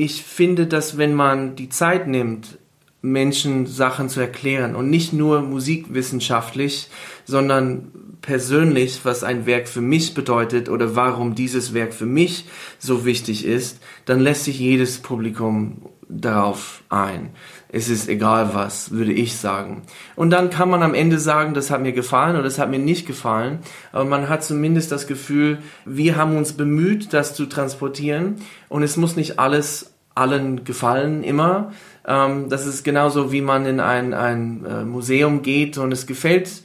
ich 0.00 0.24
finde, 0.24 0.66
dass 0.66 0.96
wenn 0.96 1.14
man 1.14 1.56
die 1.56 1.68
Zeit 1.68 2.08
nimmt, 2.08 2.58
Menschen 3.02 3.66
Sachen 3.66 4.08
zu 4.08 4.20
erklären 4.20 4.74
und 4.74 4.88
nicht 4.88 5.12
nur 5.12 5.42
musikwissenschaftlich, 5.42 6.88
sondern 7.26 7.92
persönlich, 8.22 9.00
was 9.04 9.24
ein 9.24 9.44
Werk 9.44 9.68
für 9.68 9.82
mich 9.82 10.14
bedeutet 10.14 10.70
oder 10.70 10.96
warum 10.96 11.34
dieses 11.34 11.74
Werk 11.74 11.92
für 11.92 12.06
mich 12.06 12.46
so 12.78 13.04
wichtig 13.04 13.44
ist, 13.44 13.80
dann 14.06 14.20
lässt 14.20 14.44
sich 14.44 14.58
jedes 14.58 14.98
Publikum 14.98 15.82
darauf 16.10 16.82
ein. 16.88 17.30
Es 17.68 17.88
ist 17.88 18.08
egal 18.08 18.50
was, 18.52 18.90
würde 18.90 19.12
ich 19.12 19.36
sagen. 19.36 19.82
Und 20.16 20.30
dann 20.30 20.50
kann 20.50 20.68
man 20.68 20.82
am 20.82 20.94
Ende 20.94 21.18
sagen, 21.18 21.54
das 21.54 21.70
hat 21.70 21.82
mir 21.82 21.92
gefallen 21.92 22.34
oder 22.34 22.42
das 22.42 22.58
hat 22.58 22.70
mir 22.70 22.80
nicht 22.80 23.06
gefallen. 23.06 23.60
Aber 23.92 24.04
man 24.04 24.28
hat 24.28 24.42
zumindest 24.42 24.90
das 24.90 25.06
Gefühl, 25.06 25.58
wir 25.84 26.16
haben 26.16 26.36
uns 26.36 26.54
bemüht, 26.54 27.12
das 27.12 27.34
zu 27.34 27.46
transportieren. 27.46 28.36
Und 28.68 28.82
es 28.82 28.96
muss 28.96 29.16
nicht 29.16 29.38
alles 29.38 29.89
allen 30.14 30.64
gefallen 30.64 31.22
immer. 31.22 31.72
Ähm, 32.06 32.48
das 32.48 32.66
ist 32.66 32.84
genauso, 32.84 33.32
wie 33.32 33.40
man 33.40 33.66
in 33.66 33.80
ein, 33.80 34.14
ein 34.14 34.64
äh, 34.64 34.84
Museum 34.84 35.42
geht 35.42 35.78
und 35.78 35.92
es 35.92 36.06
gefällt 36.06 36.62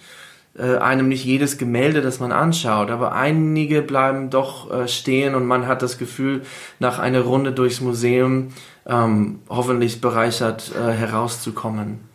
äh, 0.57 0.77
einem 0.77 1.09
nicht 1.09 1.25
jedes 1.25 1.57
Gemälde, 1.57 2.01
das 2.01 2.19
man 2.19 2.31
anschaut, 2.31 2.89
aber 2.89 3.11
einige 3.11 3.81
bleiben 3.81 4.29
doch 4.29 4.71
äh, 4.71 4.87
stehen 4.87 5.35
und 5.35 5.45
man 5.45 5.67
hat 5.67 5.81
das 5.81 5.97
Gefühl, 5.97 6.43
nach 6.79 6.99
einer 6.99 7.21
Runde 7.21 7.51
durchs 7.51 7.81
Museum 7.81 8.53
ähm, 8.85 9.39
hoffentlich 9.49 9.99
bereichert 9.99 10.71
äh, 10.73 10.91
herauszukommen. 10.91 12.14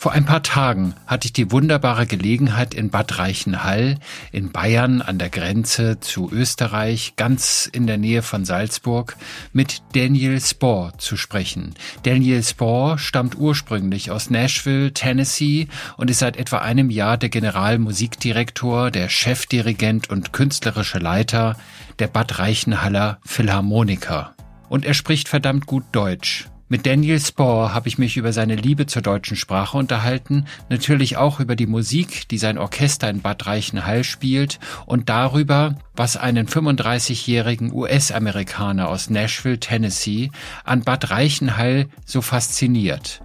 Vor 0.00 0.12
ein 0.12 0.24
paar 0.24 0.44
Tagen 0.44 0.94
hatte 1.08 1.26
ich 1.26 1.32
die 1.32 1.50
wunderbare 1.50 2.06
Gelegenheit, 2.06 2.72
in 2.72 2.88
Bad 2.88 3.18
Reichenhall 3.18 3.98
in 4.30 4.52
Bayern 4.52 5.02
an 5.02 5.18
der 5.18 5.28
Grenze 5.28 5.98
zu 5.98 6.30
Österreich, 6.30 7.14
ganz 7.16 7.68
in 7.70 7.88
der 7.88 7.98
Nähe 7.98 8.22
von 8.22 8.44
Salzburg, 8.44 9.16
mit 9.52 9.82
Daniel 9.96 10.40
Spohr 10.40 10.92
zu 10.98 11.16
sprechen. 11.16 11.74
Daniel 12.04 12.44
Spohr 12.44 12.96
stammt 13.00 13.36
ursprünglich 13.36 14.12
aus 14.12 14.30
Nashville, 14.30 14.94
Tennessee 14.94 15.66
und 15.96 16.10
ist 16.10 16.20
seit 16.20 16.36
etwa 16.36 16.58
einem 16.58 16.90
Jahr 16.90 17.16
der 17.16 17.30
Generalmusikdirektor, 17.30 18.92
der 18.92 19.08
Chefdirigent 19.08 20.10
und 20.10 20.32
künstlerische 20.32 21.00
Leiter 21.00 21.56
der 21.98 22.06
Bad 22.06 22.38
Reichenhaller 22.38 23.18
Philharmoniker. 23.24 24.36
Und 24.68 24.84
er 24.84 24.94
spricht 24.94 25.28
verdammt 25.28 25.66
gut 25.66 25.86
Deutsch. 25.90 26.46
Mit 26.70 26.84
Daniel 26.84 27.18
Spohr 27.18 27.72
habe 27.72 27.88
ich 27.88 27.96
mich 27.96 28.18
über 28.18 28.34
seine 28.34 28.54
Liebe 28.54 28.84
zur 28.84 29.00
deutschen 29.00 29.38
Sprache 29.38 29.78
unterhalten, 29.78 30.44
natürlich 30.68 31.16
auch 31.16 31.40
über 31.40 31.56
die 31.56 31.66
Musik, 31.66 32.28
die 32.28 32.36
sein 32.36 32.58
Orchester 32.58 33.08
in 33.08 33.22
Bad 33.22 33.46
Reichenhall 33.46 34.04
spielt 34.04 34.60
und 34.84 35.08
darüber, 35.08 35.76
was 35.96 36.18
einen 36.18 36.46
35-jährigen 36.46 37.72
US-Amerikaner 37.72 38.88
aus 38.88 39.08
Nashville, 39.08 39.58
Tennessee 39.58 40.30
an 40.62 40.82
Bad 40.82 41.10
Reichenhall 41.10 41.88
so 42.04 42.20
fasziniert. 42.20 43.22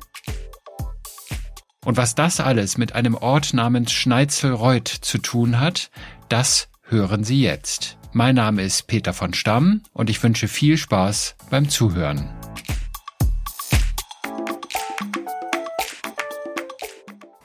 Und 1.83 1.97
was 1.97 2.15
das 2.15 2.39
alles 2.39 2.77
mit 2.77 2.95
einem 2.95 3.15
Ort 3.15 3.53
namens 3.53 3.91
Schneitzelreuth 3.91 4.87
zu 4.87 5.17
tun 5.17 5.59
hat, 5.59 5.91
das 6.29 6.69
hören 6.83 7.25
Sie 7.25 7.41
jetzt. 7.41 7.97
Mein 8.13 8.35
Name 8.35 8.61
ist 8.61 8.87
Peter 8.87 9.11
von 9.11 9.33
Stamm 9.33 9.81
und 9.91 10.09
ich 10.09 10.23
wünsche 10.23 10.47
viel 10.47 10.77
Spaß 10.77 11.35
beim 11.49 11.67
Zuhören. 11.67 12.29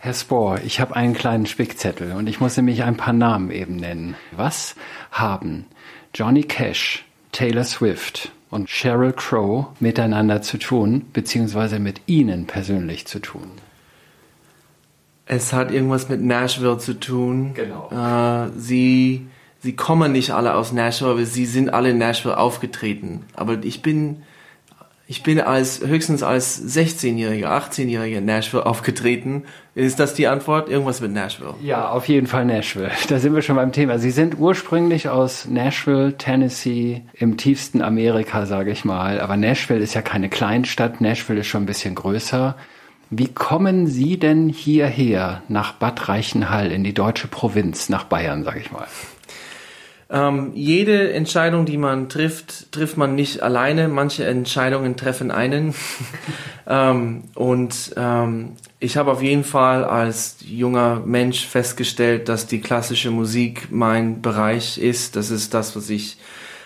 Herr 0.09 0.14
Spohr, 0.14 0.61
ich 0.64 0.81
habe 0.81 0.97
einen 0.97 1.12
kleinen 1.12 1.45
Spickzettel 1.45 2.12
und 2.12 2.28
ich 2.28 2.41
muss 2.41 2.56
nämlich 2.56 2.83
ein 2.83 2.97
paar 2.97 3.12
Namen 3.12 3.51
eben 3.51 3.77
nennen. 3.77 4.15
Was 4.33 4.75
haben 5.12 5.67
Johnny 6.15 6.45
Cash, 6.45 7.05
Taylor 7.31 7.65
Swift 7.65 8.33
und 8.48 8.70
Sheryl 8.70 9.12
Crow 9.12 9.66
miteinander 9.81 10.41
zu 10.41 10.56
tun, 10.56 11.05
beziehungsweise 11.12 11.78
mit 11.78 12.00
Ihnen 12.06 12.47
persönlich 12.47 13.06
zu 13.06 13.19
tun? 13.19 13.50
Es 15.27 15.53
hat 15.53 15.71
irgendwas 15.71 16.09
mit 16.09 16.22
Nashville 16.22 16.78
zu 16.78 16.99
tun. 16.99 17.53
Genau. 17.53 17.91
Äh, 17.91 18.49
sie, 18.56 19.27
sie 19.60 19.77
kommen 19.77 20.12
nicht 20.12 20.31
alle 20.31 20.54
aus 20.54 20.72
Nashville, 20.72 21.10
aber 21.10 21.27
sie 21.27 21.44
sind 21.44 21.69
alle 21.69 21.91
in 21.91 21.99
Nashville 21.99 22.38
aufgetreten. 22.38 23.27
Aber 23.34 23.62
ich 23.62 23.83
bin 23.83 24.22
ich 25.11 25.23
bin 25.23 25.41
als 25.41 25.81
höchstens 25.81 26.23
als 26.23 26.63
16-Jähriger, 26.63 27.47
18-Jähriger 27.47 28.19
in 28.19 28.27
Nashville 28.27 28.67
aufgetreten. 28.67 29.45
Ist 29.75 29.99
das 29.99 30.13
die 30.13 30.27
Antwort? 30.27 30.69
Irgendwas 30.69 31.01
mit 31.01 31.13
Nashville? 31.13 31.55
Ja, 31.63 31.89
auf 31.89 32.09
jeden 32.09 32.27
Fall 32.27 32.45
Nashville. 32.45 32.91
Da 33.09 33.19
sind 33.19 33.35
wir 33.35 33.41
schon 33.41 33.57
beim 33.57 33.73
Thema. 33.73 33.99
Sie 33.99 34.11
sind 34.11 34.39
ursprünglich 34.39 35.09
aus 35.09 35.47
Nashville, 35.47 36.19
Tennessee, 36.19 37.05
im 37.15 37.39
tiefsten 37.39 37.81
Amerika, 37.81 38.45
sage 38.45 38.71
ich 38.71 38.85
mal. 38.85 39.19
Aber 39.19 39.39
Nashville 39.39 39.81
ist 39.81 39.95
ja 39.95 40.03
keine 40.03 40.29
Kleinstadt. 40.29 41.01
Nashville 41.01 41.41
ist 41.41 41.47
schon 41.47 41.63
ein 41.63 41.67
bisschen 41.67 41.95
größer. 41.95 42.55
Wie 43.09 43.29
kommen 43.29 43.87
Sie 43.87 44.19
denn 44.19 44.51
hierher 44.51 45.43
nach 45.49 45.73
Bad 45.73 46.11
Reichenhall 46.11 46.71
in 46.71 46.85
die 46.85 46.93
deutsche 46.93 47.29
Provinz, 47.29 47.89
nach 47.89 48.05
Bayern, 48.05 48.45
sage 48.45 48.61
ich 48.61 48.71
mal? 48.71 48.87
Ähm, 50.11 50.53
jede 50.55 51.13
Entscheidung, 51.13 51.67
die 51.67 51.77
man 51.77 52.09
trifft, 52.09 52.73
trifft 52.73 52.97
man 52.97 53.15
nicht 53.15 53.43
alleine. 53.43 53.89
Manche 53.89 54.25
Entscheidungen 54.25 54.97
treffen 54.97 55.31
einen. 55.31 55.75
ähm, 56.67 57.25
und 57.35 57.93
ähm, 57.97 58.53
ich 58.81 58.97
habe 58.97 59.11
auf 59.13 59.23
jeden 59.23 59.45
Fall 59.45 59.85
als 59.85 60.37
junger 60.41 61.03
Mensch 61.05 61.47
festgestellt, 61.47 62.29
dass 62.29 62.47
die 62.47 62.61
klassische 62.61 63.11
Musik 63.11 63.69
mein 63.71 64.23
Bereich 64.23 64.79
ist. 64.79 65.15
Das 65.17 65.31
ist 65.31 65.53
das, 65.53 65.77
was 65.77 65.91
ich 65.91 66.17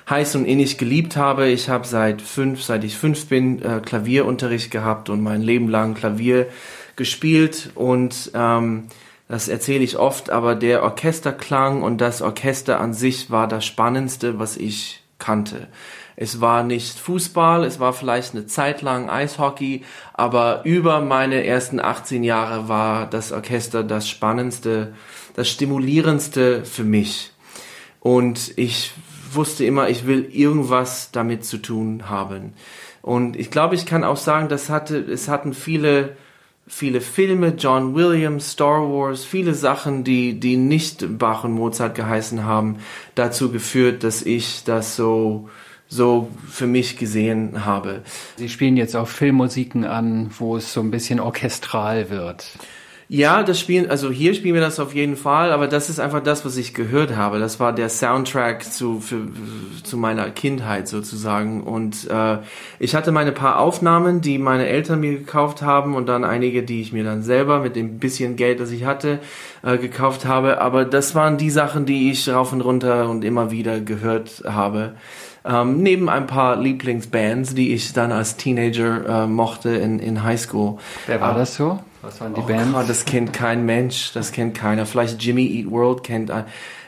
heiß 0.09 0.37
und 0.37 0.45
innig 0.45 0.79
geliebt 0.79 1.17
habe. 1.17 1.49
Ich 1.49 1.69
habe 1.69 1.87
seit 1.87 2.23
fünf, 2.23 2.63
seit 2.63 2.85
ich 2.85 2.97
fünf 2.97 3.27
bin, 3.27 3.61
äh, 3.63 3.81
Klavierunterricht 3.85 4.71
gehabt 4.71 5.09
und 5.09 5.21
mein 5.21 5.43
Leben 5.43 5.69
lang 5.69 5.95
Klavier 5.95 6.47
gespielt 6.95 7.71
und 7.75 8.31
ähm, 8.35 8.85
das 9.32 9.48
erzähle 9.48 9.82
ich 9.82 9.97
oft, 9.97 10.28
aber 10.28 10.54
der 10.54 10.82
Orchesterklang 10.82 11.82
und 11.82 12.03
das 12.03 12.20
Orchester 12.20 12.78
an 12.78 12.93
sich 12.93 13.31
war 13.31 13.48
das 13.48 13.65
Spannendste, 13.65 14.38
was 14.38 14.59
ich 14.59 15.03
kannte. 15.19 15.69
Es 16.16 16.43
war 16.43 16.62
nicht 16.62 16.98
Fußball, 16.98 17.65
es 17.65 17.81
war 17.81 17.94
vielleicht 17.94 18.34
eine 18.34 18.47
Zeit 18.47 18.82
lang 18.82 19.09
Eishockey, 19.09 19.84
aber 20.12 20.60
über 20.65 21.00
meine 21.00 21.47
ersten 21.47 21.81
18 21.81 22.25
Jahre 22.25 22.69
war 22.69 23.09
das 23.09 23.32
Orchester 23.32 23.82
das 23.82 24.06
Spannendste, 24.06 24.93
das 25.34 25.49
Stimulierendste 25.49 26.66
für 26.66 26.84
mich. 26.84 27.32
Und 28.00 28.53
ich 28.56 28.93
wusste 29.32 29.64
immer, 29.64 29.88
ich 29.88 30.06
will 30.06 30.28
irgendwas 30.31 31.10
damit 31.10 31.47
zu 31.47 31.56
tun 31.56 32.10
haben. 32.10 32.53
Und 33.00 33.37
ich 33.37 33.50
glaube, 33.50 33.76
ich 33.76 33.87
kann 33.87 34.04
auch 34.04 34.19
sagen, 34.19 34.50
das 34.50 34.69
hatte, 34.69 34.99
es 34.99 35.28
hatten 35.28 35.54
viele 35.54 36.19
viele 36.72 37.03
Filme, 37.03 37.55
John 37.59 37.94
Williams, 37.94 38.53
Star 38.53 38.81
Wars, 38.81 39.25
viele 39.25 39.53
Sachen, 39.53 40.05
die, 40.05 40.41
die 40.41 40.56
nicht 40.56 41.19
Bach 41.19 41.44
und 41.44 41.53
Mozart 41.53 41.94
geheißen 41.94 42.44
haben, 42.44 42.78
dazu 43.15 43.53
geführt, 43.53 44.03
dass 44.05 44.22
ich 44.22 44.65
das 44.65 44.97
so, 44.97 45.50
so 45.87 46.28
für 46.49 46.66
mich 46.66 46.97
gesehen 46.97 47.66
habe. 47.66 48.00
Sie 48.37 48.49
spielen 48.49 48.78
jetzt 48.78 48.97
auch 48.97 49.06
Filmmusiken 49.06 49.84
an, 49.84 50.31
wo 50.38 50.56
es 50.56 50.72
so 50.72 50.81
ein 50.81 50.91
bisschen 50.91 51.21
orchestral 51.21 52.09
wird. 52.09 52.47
Ja, 53.15 53.43
das 53.43 53.61
spielen, 53.61 53.91
also 53.91 54.11
hier 54.11 54.33
spielen 54.33 54.55
wir 54.55 54.62
das 54.62 54.81
auf 54.81 54.95
jeden 54.95 55.17
Fall, 55.17 55.53
aber 55.53 55.67
das 55.67 55.91
ist 55.91 56.00
einfach 56.00 56.23
das, 56.23 56.47
was 56.47 56.56
ich 56.56 56.73
gehört 56.73 57.15
habe. 57.15 57.39
Das 57.41 57.61
war 57.61 57.75
der 57.75 57.91
Soundtrack 57.91 58.65
zu, 58.65 59.00
für, 59.00 59.28
zu 59.83 59.99
meiner 59.99 60.31
Kindheit 60.31 60.89
sozusagen. 60.89 61.62
Und 61.62 62.09
äh, 62.09 62.39
ich 62.78 62.95
hatte 62.95 63.12
meine 63.12 63.33
paar 63.33 63.59
Aufnahmen, 63.59 64.23
die 64.23 64.39
meine 64.39 64.67
Eltern 64.67 65.00
mir 65.00 65.12
gekauft 65.12 65.61
haben 65.61 65.95
und 65.95 66.06
dann 66.06 66.25
einige, 66.25 66.62
die 66.62 66.81
ich 66.81 66.95
mir 66.95 67.05
dann 67.05 67.23
selber 67.23 67.59
mit 67.59 67.77
dem 67.77 67.99
bisschen 67.99 68.37
Geld, 68.37 68.61
das 68.61 68.71
ich 68.71 68.87
hatte, 68.87 69.19
äh, 69.62 69.77
gekauft 69.77 70.25
habe. 70.25 70.62
Aber 70.62 70.87
das 70.87 71.14
waren 71.14 71.37
die 71.37 71.50
Sachen, 71.50 71.85
die 71.85 72.11
ich 72.11 72.26
rauf 72.31 72.55
und 72.55 72.62
runter 72.62 73.11
und 73.11 73.25
immer 73.25 73.50
wieder 73.50 73.81
gehört 73.81 74.43
habe. 74.47 74.94
Ähm, 75.44 75.82
neben 75.82 76.09
ein 76.09 76.26
paar 76.26 76.56
Lieblingsbands, 76.56 77.55
die 77.55 77.75
ich 77.75 77.93
dann 77.93 78.11
als 78.11 78.38
Teenager 78.38 79.25
äh, 79.25 79.26
mochte 79.26 79.69
in, 79.69 79.99
in 79.99 80.23
Highschool. 80.23 80.79
Wer 81.06 81.20
war 81.20 81.35
das 81.35 81.56
so? 81.56 81.79
Was 82.02 82.20
waren 82.20 82.34
die 82.34 82.40
oh 82.40 82.46
Bands? 82.46 82.72
Gott, 82.72 82.88
das 82.88 83.04
kennt 83.04 83.32
kein 83.32 83.64
Mensch, 83.64 84.12
das 84.12 84.32
kennt 84.32 84.54
keiner. 84.56 84.87
Vielleicht 84.87 85.22
Jimmy 85.22 85.46
Eat 85.46 85.70
World 85.70 86.02
kennt. 86.02 86.31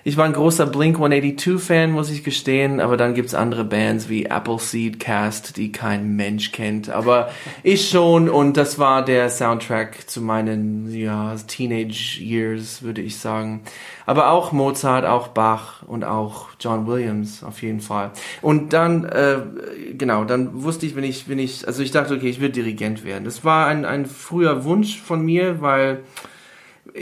Ich 0.07 0.19
war 0.19 0.27
ein 0.27 0.35
großer 0.35 0.67
Blink 0.67 0.97
182 0.97 1.59
Fan, 1.59 1.91
muss 1.91 2.11
ich 2.11 2.23
gestehen, 2.23 2.79
aber 2.79 2.99
dann 2.99 3.15
gibt's 3.15 3.33
andere 3.33 3.65
Bands 3.65 4.11
wie 4.11 4.31
Appleseed 4.31 5.01
Cast, 5.01 5.57
die 5.57 5.73
kein 5.73 6.15
Mensch 6.15 6.53
kennt, 6.53 6.91
aber 6.91 7.31
ich 7.63 7.89
schon 7.89 8.29
und 8.29 8.59
das 8.59 8.79
war 8.79 9.03
der 9.03 9.31
Soundtrack 9.31 10.07
zu 10.07 10.21
meinen 10.21 10.95
ja, 10.95 11.35
Teenage 11.47 12.21
Years, 12.21 12.83
würde 12.83 13.01
ich 13.01 13.19
sagen. 13.19 13.63
Aber 14.05 14.31
auch 14.31 14.53
Mozart, 14.53 15.07
auch 15.07 15.29
Bach 15.29 15.83
und 15.85 16.05
auch 16.05 16.49
John 16.61 16.87
Williams 16.87 17.43
auf 17.43 17.63
jeden 17.63 17.81
Fall. 17.81 18.11
Und 18.43 18.75
dann 18.75 19.07
äh, 19.07 19.39
genau, 19.97 20.25
dann 20.27 20.63
wusste 20.65 20.85
ich, 20.85 20.97
wenn 20.97 21.05
ich 21.05 21.31
wenn 21.31 21.39
ich 21.39 21.67
also 21.67 21.83
ich 21.83 21.93
dachte, 21.93 22.13
okay, 22.13 22.29
ich 22.29 22.43
will 22.43 22.51
Dirigent 22.51 23.07
werden. 23.07 23.25
Das 23.25 23.43
war 23.43 23.69
ein 23.69 23.87
ein 23.87 24.05
früher 24.05 24.65
Wunsch 24.65 25.01
von 25.01 25.25
mir, 25.25 25.63
weil 25.63 26.03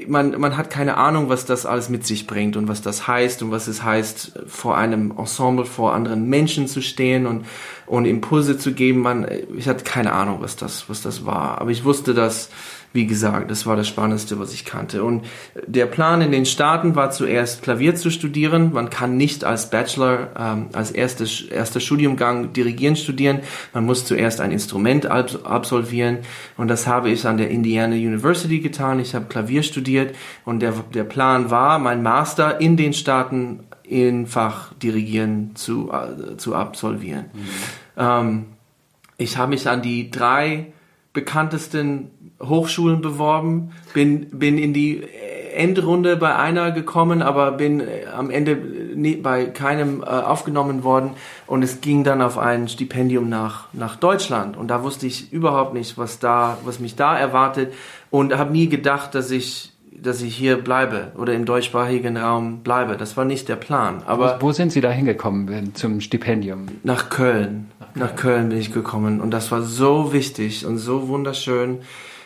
man, 0.06 0.40
man 0.40 0.56
hat 0.56 0.70
keine 0.70 0.96
Ahnung, 0.96 1.28
was 1.28 1.44
das 1.44 1.66
alles 1.66 1.88
mit 1.90 2.06
sich 2.06 2.26
bringt 2.26 2.56
und 2.56 2.66
was 2.66 2.80
das 2.80 3.06
heißt 3.06 3.42
und 3.42 3.50
was 3.50 3.68
es 3.68 3.82
heißt, 3.82 4.40
vor 4.46 4.76
einem 4.76 5.12
Ensemble, 5.16 5.66
vor 5.66 5.92
anderen 5.92 6.28
Menschen 6.28 6.66
zu 6.66 6.80
stehen 6.80 7.26
und, 7.26 7.44
und 7.86 8.06
Impulse 8.06 8.56
zu 8.56 8.72
geben. 8.72 9.00
Man, 9.00 9.26
ich 9.54 9.68
hatte 9.68 9.84
keine 9.84 10.12
Ahnung, 10.12 10.38
was 10.40 10.56
das, 10.56 10.88
was 10.88 11.02
das 11.02 11.26
war. 11.26 11.60
Aber 11.60 11.70
ich 11.70 11.84
wusste, 11.84 12.14
dass 12.14 12.48
wie 12.92 13.06
gesagt, 13.06 13.50
das 13.50 13.64
war 13.66 13.76
das 13.76 13.88
Spannendste, 13.88 14.38
was 14.38 14.52
ich 14.52 14.64
kannte. 14.64 15.02
Und 15.02 15.24
der 15.66 15.86
Plan 15.86 16.20
in 16.20 16.30
den 16.30 16.44
Staaten 16.44 16.94
war 16.94 17.10
zuerst 17.10 17.62
Klavier 17.62 17.94
zu 17.94 18.10
studieren. 18.10 18.72
Man 18.72 18.90
kann 18.90 19.16
nicht 19.16 19.44
als 19.44 19.70
Bachelor, 19.70 20.30
ähm, 20.38 20.66
als 20.72 20.90
erstes, 20.90 21.42
erster 21.42 21.80
Studiumgang 21.80 22.52
Dirigieren 22.52 22.96
studieren. 22.96 23.40
Man 23.72 23.86
muss 23.86 24.04
zuerst 24.04 24.40
ein 24.40 24.52
Instrument 24.52 25.06
absolvieren. 25.06 26.18
Und 26.56 26.68
das 26.68 26.86
habe 26.86 27.10
ich 27.10 27.26
an 27.26 27.38
der 27.38 27.50
Indiana 27.50 27.94
University 27.94 28.60
getan. 28.60 29.00
Ich 29.00 29.14
habe 29.14 29.24
Klavier 29.24 29.62
studiert. 29.62 30.14
Und 30.44 30.60
der, 30.60 30.72
der 30.92 31.04
Plan 31.04 31.50
war, 31.50 31.78
mein 31.78 32.02
Master 32.02 32.60
in 32.60 32.76
den 32.76 32.92
Staaten 32.92 33.60
in 33.84 34.26
Fach 34.26 34.74
Dirigieren 34.74 35.54
zu, 35.54 35.90
äh, 35.92 36.36
zu 36.36 36.54
absolvieren. 36.54 37.26
Mhm. 37.32 37.48
Ähm, 37.96 38.44
ich 39.18 39.36
habe 39.36 39.50
mich 39.50 39.68
an 39.68 39.82
die 39.82 40.10
drei 40.10 40.72
bekanntesten 41.12 42.10
Hochschulen 42.40 43.00
beworben, 43.00 43.72
bin, 43.94 44.30
bin 44.30 44.58
in 44.58 44.72
die 44.72 45.02
Endrunde 45.54 46.16
bei 46.16 46.34
einer 46.34 46.70
gekommen, 46.70 47.22
aber 47.22 47.52
bin 47.52 47.80
äh, 47.80 48.06
am 48.14 48.30
Ende 48.30 48.56
nie, 48.94 49.16
bei 49.16 49.46
keinem 49.46 50.02
äh, 50.02 50.06
aufgenommen 50.06 50.84
worden 50.84 51.10
und 51.46 51.62
es 51.62 51.80
ging 51.80 52.04
dann 52.04 52.22
auf 52.22 52.38
ein 52.38 52.68
Stipendium 52.68 53.28
nach, 53.28 53.66
nach 53.72 53.96
Deutschland 53.96 54.56
und 54.56 54.68
da 54.68 54.82
wusste 54.82 55.06
ich 55.06 55.32
überhaupt 55.32 55.74
nicht, 55.74 55.98
was 55.98 56.18
da, 56.18 56.58
was 56.64 56.80
mich 56.80 56.96
da 56.96 57.16
erwartet 57.16 57.72
und 58.10 58.36
habe 58.36 58.52
nie 58.52 58.68
gedacht, 58.68 59.14
dass 59.14 59.30
ich 59.30 59.68
dass 59.94 60.20
ich 60.20 60.34
hier 60.34 60.56
bleibe 60.56 61.12
oder 61.16 61.32
im 61.34 61.44
deutschsprachigen 61.44 62.16
Raum 62.16 62.64
bleibe. 62.64 62.96
Das 62.96 63.16
war 63.16 63.24
nicht 63.24 63.48
der 63.48 63.54
Plan. 63.54 64.02
Aber 64.04 64.38
wo, 64.40 64.48
wo 64.48 64.52
sind 64.52 64.72
Sie 64.72 64.80
da 64.80 64.90
hingekommen 64.90 65.76
zum 65.76 66.00
Stipendium? 66.00 66.66
Nach 66.82 67.08
Köln. 67.08 67.70
Nach 67.94 68.16
Köln. 68.16 68.48
Bin 68.48 68.58
ich 68.58 68.72
gekommen 68.72 69.20
und 69.20 69.30
das 69.30 69.50
war 69.50 69.62
so 69.62 70.12
wichtig 70.12 70.66
und 70.66 70.78
so 70.78 71.08
wunderschön. 71.08 71.80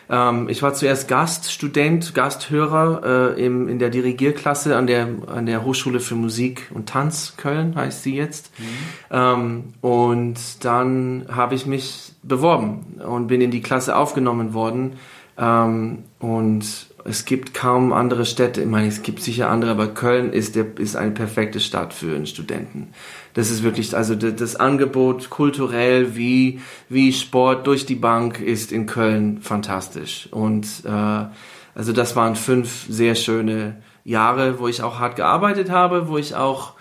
Ähm, 0.09 0.47
ich 0.49 0.61
war 0.61 0.73
zuerst 0.73 1.07
Gaststudent, 1.07 2.13
Gasthörer 2.15 3.35
äh, 3.35 3.45
im, 3.45 3.67
in 3.67 3.79
der 3.79 3.89
Dirigierklasse 3.89 4.77
an 4.77 4.87
der, 4.87 5.09
an 5.27 5.45
der 5.45 5.65
Hochschule 5.65 5.99
für 5.99 6.15
Musik 6.15 6.69
und 6.73 6.87
Tanz 6.87 7.33
Köln, 7.37 7.75
heißt 7.75 8.03
sie 8.03 8.15
jetzt. 8.15 8.51
Mhm. 8.57 8.63
Ähm, 9.11 9.63
und 9.81 10.63
dann 10.63 11.25
habe 11.29 11.55
ich 11.55 11.65
mich 11.65 12.13
beworben 12.23 13.01
und 13.05 13.27
bin 13.27 13.41
in 13.41 13.51
die 13.51 13.61
Klasse 13.61 13.95
aufgenommen 13.95 14.53
worden. 14.53 14.93
Ähm, 15.37 16.03
und 16.19 16.86
es 17.05 17.25
gibt 17.25 17.53
kaum 17.53 17.93
andere 17.93 18.25
Städte, 18.25 18.61
ich 18.61 18.67
meine, 18.67 18.87
es 18.87 19.01
gibt 19.01 19.21
sicher 19.21 19.49
andere, 19.49 19.71
aber 19.71 19.87
Köln 19.87 20.33
ist, 20.33 20.55
der, 20.55 20.77
ist 20.77 20.95
eine 20.95 21.11
perfekte 21.11 21.59
Stadt 21.59 21.93
für 21.93 22.15
einen 22.15 22.25
Studenten. 22.25 22.89
Das 23.33 23.51
ist 23.51 23.63
wirklich, 23.63 23.95
also 23.95 24.15
das, 24.15 24.55
Angebot 24.55 25.29
kulturell 25.29 26.15
wie, 26.15 26.59
wie 26.89 27.13
Sport 27.13 27.67
durch 27.67 27.85
die 27.85 27.95
Bank 27.95 28.39
ist 28.39 28.71
in 28.71 28.87
Köln 28.87 29.41
fantastisch. 29.41 30.27
Und 30.31 30.67
äh, 30.85 30.89
also 30.89 31.93
das 31.93 32.15
waren 32.15 32.35
fünf 32.35 32.87
sehr 32.89 33.15
schöne 33.15 33.77
Jahre, 34.03 34.59
wo 34.59 34.67
ich 34.67 34.81
auch 34.81 34.99
hart 34.99 35.15
gearbeitet 35.15 35.69
habe, 35.69 36.07
wo 36.07 36.17
ich 36.17 36.35
auch 36.35 36.73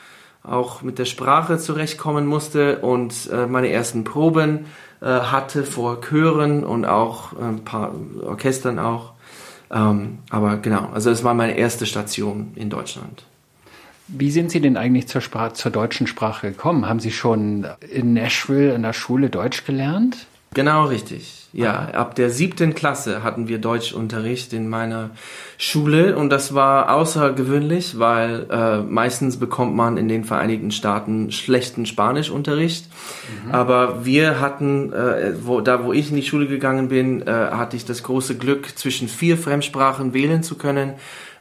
auch 0.43 0.83
mit 0.83 0.99
der 0.99 1.07
Sprache 1.07 1.59
zurechtkommen 1.59 2.25
musste 2.25 2.79
und 2.79 3.29
äh, 3.33 3.47
meine 3.47 3.69
ersten 3.71 4.05
Proben 4.05 4.67
äh, 5.01 5.07
hatte 5.07 5.65
vor 5.65 6.01
Chören 6.01 6.65
und 6.65 6.85
auch 6.85 7.33
ein 7.37 7.65
paar 7.65 7.93
Orchestern 8.25 8.79
auch. 8.79 9.16
Ähm, 9.71 10.19
aber 10.31 10.59
genau, 10.59 10.91
also 10.93 11.11
es 11.11 11.25
war 11.25 11.35
meine 11.35 11.57
erste 11.57 11.87
Station 11.87 12.53
in 12.55 12.71
Deutschland. 12.71 13.25
Wie 14.09 14.31
sind 14.31 14.53
Sie 14.53 14.61
denn 14.61 14.77
eigentlich 14.77 15.09
zur, 15.09 15.21
Sprache, 15.21 15.55
zur 15.55 15.73
deutschen 15.73 16.07
Sprache 16.07 16.53
gekommen? 16.53 16.89
Haben 16.89 17.01
Sie 17.01 17.11
schon 17.11 17.67
in 17.91 18.13
Nashville 18.13 18.73
in 18.75 18.83
der 18.83 18.93
Schule 18.93 19.31
Deutsch 19.31 19.65
gelernt? 19.65 20.27
Genau 20.57 20.87
richtig. 20.87 21.49
Ja, 21.53 21.89
ab 21.93 22.15
der 22.15 22.31
siebten 22.31 22.75
Klasse 22.75 23.23
hatten 23.23 23.47
wir 23.47 23.59
Deutschunterricht 23.59 24.55
in 24.55 24.71
meiner 24.71 25.11
Schule 25.59 26.17
und 26.17 26.31
das 26.31 26.55
war 26.55 26.95
außergewöhnlich, 26.95 27.99
weil 27.99 28.47
äh, 28.51 28.79
meistens 28.79 29.37
bekommt 29.37 29.77
man 29.77 29.99
in 29.99 30.09
den 30.09 30.25
Vereinigten 30.25 30.71
Staaten 30.71 31.31
schlechten 31.31 31.85
Spanischunterricht. 31.85 32.89
Mhm. 33.45 33.53
Aber 33.53 34.07
wir 34.07 34.41
hatten, 34.41 34.95
äh, 34.95 35.35
wo, 35.43 35.61
da 35.61 35.85
wo 35.85 35.93
ich 35.93 36.09
in 36.09 36.17
die 36.17 36.23
Schule 36.23 36.47
gegangen 36.47 36.89
bin, 36.89 37.21
äh, 37.27 37.31
hatte 37.31 37.77
ich 37.77 37.85
das 37.85 38.03
große 38.03 38.39
Glück, 38.39 38.79
zwischen 38.79 39.09
vier 39.09 39.37
Fremdsprachen 39.37 40.15
wählen 40.15 40.43
zu 40.43 40.55
können 40.55 40.95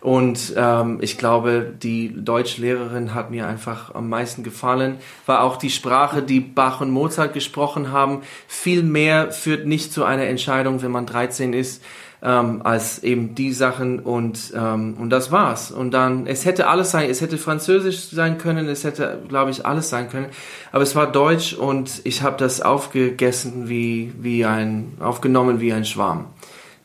und 0.05 0.53
ähm, 0.55 0.99
ich 1.01 1.17
glaube, 1.17 1.73
die 1.81 2.13
Deutschlehrerin 2.15 3.15
hat 3.15 3.31
mir 3.31 3.47
einfach 3.47 3.95
am 3.95 4.07
meisten 4.07 4.43
gefallen. 4.43 4.97
War 5.25 5.41
auch 5.41 5.57
die 5.57 5.71
Sprache, 5.71 6.21
die 6.21 6.41
Bach 6.41 6.79
und 6.79 6.91
Mozart 6.91 7.33
gesprochen 7.33 7.91
haben. 7.91 8.21
Viel 8.47 8.83
mehr 8.83 9.31
führt 9.31 9.65
nicht 9.65 9.91
zu 9.91 10.03
einer 10.03 10.25
Entscheidung, 10.25 10.83
wenn 10.83 10.91
man 10.91 11.07
13 11.07 11.53
ist, 11.53 11.83
ähm, 12.21 12.61
als 12.63 13.03
eben 13.03 13.33
die 13.33 13.51
Sachen. 13.51 13.97
Und, 13.97 14.53
ähm, 14.55 14.95
und 14.99 15.09
das 15.09 15.31
war's. 15.31 15.71
Und 15.71 15.89
dann, 15.89 16.27
es 16.27 16.45
hätte 16.45 16.67
alles 16.67 16.91
sein, 16.91 17.09
es 17.09 17.21
hätte 17.21 17.39
Französisch 17.39 18.09
sein 18.11 18.37
können, 18.37 18.69
es 18.69 18.83
hätte, 18.83 19.23
glaube 19.27 19.49
ich, 19.49 19.65
alles 19.65 19.89
sein 19.89 20.07
können. 20.07 20.27
Aber 20.71 20.83
es 20.83 20.95
war 20.95 21.11
Deutsch 21.11 21.55
und 21.55 22.01
ich 22.03 22.21
habe 22.21 22.37
das 22.37 22.61
aufgegessen 22.61 23.69
wie, 23.69 24.13
wie 24.19 24.45
ein, 24.45 24.93
aufgenommen 24.99 25.59
wie 25.59 25.73
ein 25.73 25.83
Schwarm 25.83 26.27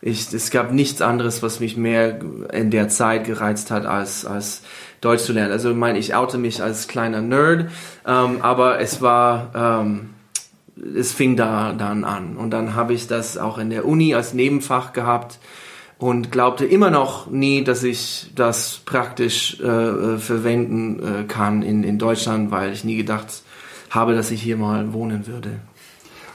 ich, 0.02 0.32
es 0.32 0.50
gab 0.50 0.73
nichts 0.73 1.02
anderes, 1.02 1.43
was 1.43 1.61
mich 1.61 1.76
mehr 1.76 2.20
in 2.52 2.70
der 2.70 2.88
Zeit 2.88 3.25
gereizt 3.25 3.70
hat, 3.70 3.85
als, 3.85 4.25
als 4.25 4.62
Deutsch 5.00 5.23
zu 5.25 5.32
lernen. 5.32 5.52
Also 5.52 5.70
ich 5.70 5.76
meine, 5.76 5.99
ich 5.99 6.14
oute 6.14 6.38
mich 6.38 6.62
als 6.62 6.88
kleiner 6.88 7.20
Nerd, 7.20 7.70
ähm, 8.06 8.38
aber 8.41 8.81
es 8.81 9.02
war, 9.02 9.50
ähm, 9.55 10.11
es 10.97 11.12
fing 11.12 11.37
da 11.37 11.73
dann 11.73 12.05
an. 12.05 12.37
Und 12.37 12.50
dann 12.50 12.75
habe 12.75 12.94
ich 12.94 13.08
das 13.08 13.37
auch 13.37 13.58
in 13.58 13.69
der 13.69 13.85
Uni 13.85 14.14
als 14.14 14.32
Nebenfach 14.32 14.94
gehabt 14.94 15.38
und 15.99 16.32
glaubte 16.32 16.64
immer 16.64 16.91
noch 16.91 17.31
nie, 17.31 17.62
dass 17.62 17.82
ich 17.82 18.31
das 18.35 18.81
praktisch 18.87 19.61
äh, 19.61 20.17
verwenden 20.17 20.99
äh, 21.00 21.25
kann 21.25 21.62
in, 21.62 21.85
in 21.85 21.99
Deutschland, 21.99 22.50
weil 22.50 22.73
ich 22.73 22.85
nie 22.85 22.97
gedacht 22.97 23.43
habe, 23.91 24.14
dass 24.14 24.31
ich 24.31 24.41
hier 24.41 24.56
mal 24.56 24.94
wohnen 24.94 25.26
würde. 25.26 25.61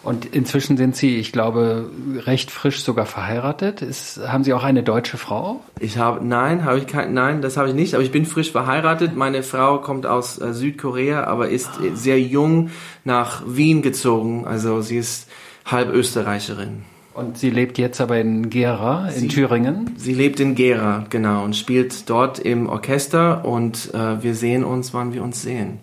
Und 0.05 0.23
inzwischen 0.35 0.77
sind 0.77 0.95
Sie, 0.95 1.17
ich 1.17 1.31
glaube, 1.31 1.89
recht 2.27 2.51
frisch 2.51 2.83
sogar 2.83 3.07
verheiratet. 3.07 3.81
Ist, 3.81 4.19
haben 4.27 4.43
Sie 4.43 4.53
auch 4.53 4.63
eine 4.63 4.83
deutsche 4.83 5.17
Frau? 5.17 5.61
Ich 5.79 5.97
habe, 5.97 6.23
nein, 6.23 6.63
habe 6.63 6.77
ich 6.77 6.85
kein, 6.85 7.15
nein, 7.15 7.41
das 7.41 7.57
habe 7.57 7.69
ich 7.69 7.73
nicht. 7.73 7.95
Aber 7.95 8.03
ich 8.03 8.11
bin 8.11 8.27
frisch 8.27 8.51
verheiratet. 8.51 9.15
Meine 9.15 9.41
Frau 9.41 9.79
kommt 9.79 10.05
aus 10.05 10.39
äh, 10.39 10.53
Südkorea, 10.53 11.23
aber 11.23 11.49
ist 11.49 11.71
ah. 11.79 11.95
sehr 11.95 12.21
jung 12.21 12.69
nach 13.03 13.41
Wien 13.47 13.81
gezogen. 13.81 14.45
Also 14.45 14.81
sie 14.81 14.97
ist 14.97 15.27
halb 15.65 15.91
Österreicherin. 15.91 16.83
Und 17.15 17.39
sie 17.39 17.49
lebt 17.49 17.79
jetzt 17.79 17.99
aber 17.99 18.19
in 18.19 18.51
Gera, 18.51 19.07
in 19.07 19.21
sie, 19.21 19.27
Thüringen? 19.27 19.95
Sie 19.97 20.13
lebt 20.13 20.39
in 20.39 20.53
Gera, 20.53 21.05
genau, 21.09 21.43
und 21.43 21.55
spielt 21.55 22.07
dort 22.11 22.37
im 22.37 22.69
Orchester. 22.69 23.43
Und 23.43 23.91
äh, 23.95 24.21
wir 24.21 24.35
sehen 24.35 24.63
uns, 24.63 24.93
wann 24.93 25.13
wir 25.13 25.23
uns 25.23 25.41
sehen. 25.41 25.79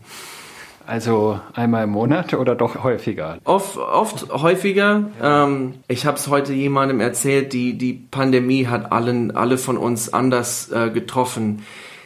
Also 0.87 1.41
einmal 1.55 1.85
im 1.85 1.91
Monat 1.91 2.35
oder 2.35 2.55
doch 2.55 2.83
häufiger? 2.83 3.39
Oft, 3.45 3.77
oft 3.77 4.33
häufiger. 4.33 5.11
Ja. 5.21 5.45
Ähm, 5.45 5.75
ich 5.89 6.07
habe 6.07 6.17
es 6.17 6.29
heute 6.29 6.53
jemandem 6.53 7.01
erzählt, 7.01 7.53
die, 7.53 7.79
die 7.79 7.93
Pandemie 7.93 8.67
hat 8.67 8.93
allen, 8.93 9.37
alle 9.37 9.59
von 9.59 9.77
uns 9.77 10.13
anders 10.13 10.71
äh, 10.71 10.91
getroffen. 10.91 11.63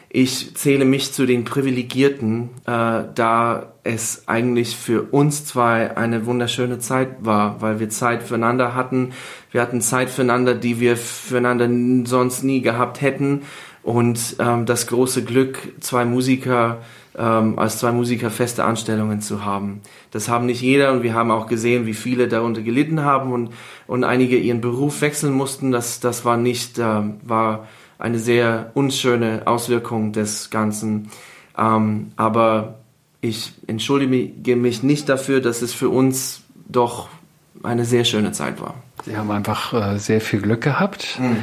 Ich 0.08 0.56
zähle 0.56 0.84
mich 0.84 1.12
zu 1.12 1.26
den 1.26 1.44
Privilegierten, 1.44 2.50
äh, 2.64 3.04
da 3.14 3.72
es 3.82 4.26
eigentlich 4.26 4.76
für 4.76 5.02
uns 5.02 5.44
zwei 5.44 5.96
eine 5.96 6.26
wunderschöne 6.26 6.78
Zeit 6.78 7.08
war, 7.20 7.60
weil 7.60 7.80
wir 7.80 7.90
Zeit 7.90 8.22
füreinander 8.22 8.74
hatten. 8.74 9.12
Wir 9.50 9.60
hatten 9.60 9.80
Zeit 9.80 10.08
füreinander, 10.10 10.54
die 10.54 10.80
wir 10.80 10.96
füreinander 10.96 11.68
sonst 12.06 12.44
nie 12.44 12.62
gehabt 12.62 13.00
hätten. 13.00 13.42
Und 13.82 14.36
ähm, 14.38 14.66
das 14.66 14.86
große 14.86 15.22
Glück, 15.22 15.58
zwei 15.80 16.04
Musiker 16.04 16.78
ähm, 17.16 17.58
als 17.58 17.78
zwei 17.78 17.92
Musiker 17.92 18.30
feste 18.30 18.64
Anstellungen 18.64 19.20
zu 19.20 19.44
haben. 19.44 19.80
Das 20.10 20.28
haben 20.28 20.46
nicht 20.46 20.60
jeder 20.60 20.92
und 20.92 21.02
wir 21.02 21.14
haben 21.14 21.30
auch 21.30 21.46
gesehen, 21.46 21.86
wie 21.86 21.94
viele 21.94 22.28
darunter 22.28 22.62
gelitten 22.62 23.02
haben 23.02 23.32
und, 23.32 23.50
und 23.86 24.04
einige 24.04 24.36
ihren 24.36 24.60
Beruf 24.60 25.00
wechseln 25.00 25.32
mussten. 25.32 25.72
Das, 25.72 26.00
das 26.00 26.24
war 26.24 26.36
nicht, 26.36 26.78
äh, 26.78 27.02
war 27.22 27.66
eine 27.98 28.18
sehr 28.18 28.70
unschöne 28.74 29.42
Auswirkung 29.46 30.12
des 30.12 30.50
Ganzen. 30.50 31.10
Ähm, 31.56 32.12
aber 32.16 32.80
ich 33.20 33.54
entschuldige 33.66 34.56
mich 34.56 34.82
nicht 34.82 35.08
dafür, 35.08 35.40
dass 35.40 35.62
es 35.62 35.72
für 35.72 35.88
uns 35.88 36.42
doch 36.68 37.08
eine 37.62 37.84
sehr 37.84 38.04
schöne 38.04 38.32
Zeit 38.32 38.60
war. 38.60 38.74
Sie 39.04 39.16
haben 39.16 39.30
einfach 39.30 39.72
äh, 39.72 39.98
sehr 39.98 40.20
viel 40.20 40.40
Glück 40.40 40.62
gehabt. 40.62 41.18
Mhm. 41.20 41.42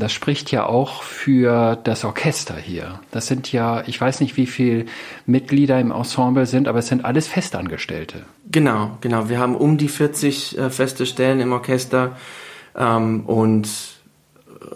Das 0.00 0.10
spricht 0.12 0.50
ja 0.50 0.66
auch 0.66 1.04
für 1.04 1.76
das 1.84 2.04
Orchester 2.04 2.56
hier. 2.56 2.98
Das 3.12 3.28
sind 3.28 3.52
ja, 3.52 3.84
ich 3.86 4.00
weiß 4.00 4.18
nicht, 4.18 4.36
wie 4.36 4.48
viele 4.48 4.86
Mitglieder 5.24 5.78
im 5.78 5.92
Ensemble 5.92 6.46
sind, 6.46 6.66
aber 6.66 6.80
es 6.80 6.88
sind 6.88 7.04
alles 7.04 7.28
Festangestellte. 7.28 8.24
Genau, 8.50 8.98
genau. 9.00 9.28
Wir 9.28 9.38
haben 9.38 9.54
um 9.54 9.78
die 9.78 9.86
40 9.86 10.58
äh, 10.58 10.70
feste 10.70 11.06
Stellen 11.06 11.38
im 11.38 11.52
Orchester 11.52 12.16
ähm, 12.76 13.20
und 13.20 13.68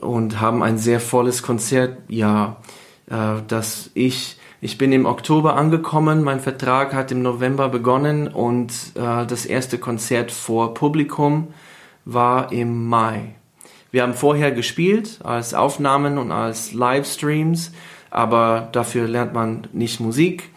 und 0.01 0.41
haben 0.41 0.63
ein 0.63 0.79
sehr 0.79 1.01
volles 1.01 1.43
Konzertjahr, 1.43 2.63
äh, 3.11 3.43
das 3.49 3.91
ich 3.95 4.36
ich 4.61 4.79
bin 4.79 4.93
im 4.93 5.05
Oktober 5.05 5.55
angekommen, 5.55 6.23
mein 6.23 6.41
Vertrag 6.41 6.95
hat 6.95 7.13
im 7.13 7.23
November 7.23 7.69
begonnen 7.69 8.29
und 8.29 8.73
äh, 8.95 9.27
das 9.27 9.45
erste 9.45 9.79
Konzert 9.79 10.33
vor 10.33 10.73
Publikum 10.73 11.49
war 12.07 12.53
im 12.53 12.87
Mai. 12.87 13.35
Wir 13.91 14.03
haben 14.03 14.15
vorher 14.15 14.53
gespielt 14.53 15.21
als 15.25 15.53
Aufnahmen 15.55 16.19
und 16.19 16.33
als 16.33 16.73
Livestreams, 16.73 17.73
aber 18.11 18.69
dafür 18.73 19.09
lernt 19.09 19.35
man 19.35 19.67
nicht 19.73 20.01
Musik, 20.01 20.51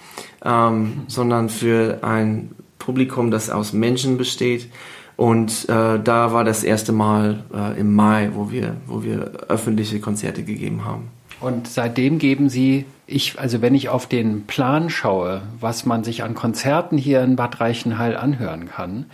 ähm, 0.45 1.03
sondern 1.07 1.49
für 1.49 1.99
ein 2.01 2.51
Publikum, 2.79 3.31
das 3.31 3.49
aus 3.49 3.73
Menschen 3.73 4.17
besteht. 4.17 4.69
Und 5.17 5.67
äh, 5.67 5.99
da 6.01 6.31
war 6.31 6.45
das 6.45 6.63
erste 6.63 6.93
Mal 6.93 7.43
äh, 7.53 7.79
im 7.79 7.93
Mai, 7.93 8.31
wo 8.33 8.51
wir, 8.51 8.77
wo 8.87 9.03
wir 9.03 9.31
öffentliche 9.49 9.99
Konzerte 9.99 10.43
gegeben 10.43 10.85
haben. 10.85 11.09
Und 11.39 11.67
seitdem 11.67 12.19
geben 12.19 12.50
Sie, 12.50 12.86
ich, 13.08 13.39
also 13.39 13.62
wenn 13.62 13.74
ich 13.74 13.89
auf 13.89 14.08
den 14.08 14.46
Plan 14.46 14.89
schaue, 14.89 15.41
was 15.60 15.86
man 15.86 16.03
sich 16.03 16.24
an 16.24 16.36
Konzerten 16.36 16.98
hier 16.98 17.22
in 17.22 17.36
Bad 17.36 17.60
Reichenhall 17.60 18.15
anhören 18.15 18.69
kann, 18.69 19.05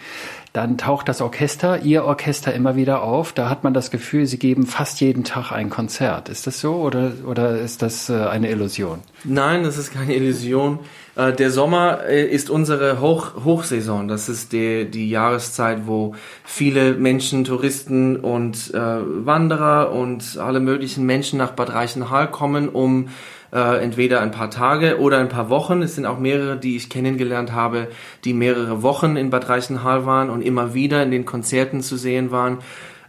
dann 0.56 0.78
taucht 0.78 1.10
das 1.10 1.20
Orchester, 1.20 1.82
Ihr 1.82 2.06
Orchester 2.06 2.54
immer 2.54 2.78
wieder 2.78 3.04
auf. 3.04 3.34
Da 3.34 3.50
hat 3.50 3.66
man 3.66 3.74
das 3.74 3.92
Gefühl, 3.92 4.26
Sie 4.26 4.40
geben 4.40 4.66
fast 4.66 5.02
jeden 5.02 5.26
Tag 5.26 5.52
ein 5.52 5.70
Konzert. 5.70 6.30
Ist 6.30 6.48
das 6.48 6.62
so 6.62 6.76
oder, 6.76 7.12
oder 7.28 7.60
ist 7.60 7.82
das 7.82 8.10
äh, 8.10 8.14
eine 8.14 8.50
Illusion? 8.50 9.00
Nein, 9.26 9.64
das 9.64 9.78
ist 9.78 9.94
keine 9.94 10.16
Illusion. 10.16 10.80
Äh, 11.18 11.34
der 11.34 11.52
Sommer 11.52 12.06
äh, 12.08 12.26
ist 12.26 12.50
unsere 12.50 13.02
Hoch 13.02 13.44
Hochsaison. 13.44 14.08
Das 14.08 14.30
ist 14.30 14.54
die, 14.54 14.90
die 14.90 15.10
Jahreszeit, 15.10 15.88
wo 15.88 16.16
viele 16.46 16.94
Menschen, 16.94 17.44
Touristen 17.44 18.16
und 18.16 18.72
Wanderer 18.74 19.92
und 19.92 20.38
alle 20.38 20.62
möglichen 20.62 21.06
Menschen 21.06 21.38
nach 21.38 21.52
Bad 21.52 21.74
Reichenhall 21.74 22.32
kommen, 22.32 22.70
um 22.70 23.10
äh, 23.56 23.82
entweder 23.82 24.20
ein 24.22 24.32
paar 24.32 24.52
Tage 24.52 25.00
oder 25.00 25.18
ein 25.18 25.30
paar 25.30 25.50
Wochen. 25.50 25.82
Es 25.82 25.96
sind 25.96 26.06
auch 26.06 26.20
mehrere, 26.20 26.58
die 26.58 26.76
ich 26.76 26.90
kennengelernt 26.90 27.54
habe, 27.54 27.88
die 28.26 28.34
mehrere 28.34 28.84
Wochen 28.84 29.16
in 29.16 29.30
Bad 29.30 29.48
Reichenhall 29.48 30.06
waren 30.06 30.30
und 30.30 30.42
immer 30.42 30.74
wieder 30.74 31.02
in 31.02 31.10
den 31.10 31.26
Konzerten 31.26 31.82
zu 31.82 31.96
sehen 31.96 32.32
waren. 32.32 32.58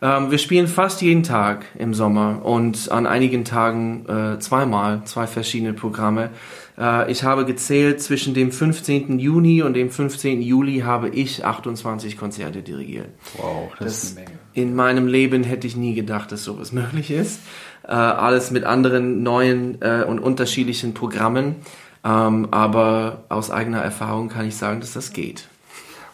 Ähm, 0.00 0.30
wir 0.30 0.38
spielen 0.38 0.68
fast 0.68 1.02
jeden 1.02 1.24
Tag 1.24 1.64
im 1.76 1.94
Sommer 1.94 2.44
und 2.44 2.92
an 2.92 3.06
einigen 3.06 3.44
Tagen 3.44 4.06
äh, 4.08 4.38
zweimal, 4.38 5.02
zwei 5.04 5.26
verschiedene 5.26 5.72
Programme. 5.72 6.30
Äh, 6.78 7.10
ich 7.10 7.24
habe 7.24 7.44
gezählt, 7.44 8.00
zwischen 8.02 8.34
dem 8.34 8.52
15. 8.52 9.18
Juni 9.18 9.62
und 9.62 9.74
dem 9.74 9.90
15. 9.90 10.42
Juli 10.42 10.80
habe 10.80 11.08
ich 11.08 11.44
28 11.44 12.16
Konzerte 12.16 12.62
dirigiert. 12.62 13.08
Wow, 13.36 13.70
das, 13.78 13.86
das 13.86 14.04
ist 14.04 14.16
eine 14.16 14.26
Menge. 14.26 14.38
In 14.54 14.74
meinem 14.74 15.06
Leben 15.06 15.44
hätte 15.44 15.66
ich 15.66 15.76
nie 15.76 15.94
gedacht, 15.94 16.32
dass 16.32 16.44
sowas 16.44 16.72
möglich 16.72 17.10
ist. 17.10 17.40
Äh, 17.84 17.92
alles 17.92 18.50
mit 18.50 18.64
anderen 18.64 19.22
neuen 19.22 19.80
äh, 19.80 20.04
und 20.06 20.18
unterschiedlichen 20.18 20.94
Programmen. 20.94 21.56
Ähm, 22.04 22.48
aber 22.50 23.24
aus 23.28 23.50
eigener 23.50 23.80
Erfahrung 23.80 24.28
kann 24.28 24.46
ich 24.46 24.56
sagen, 24.56 24.80
dass 24.80 24.92
das 24.92 25.12
geht. 25.12 25.48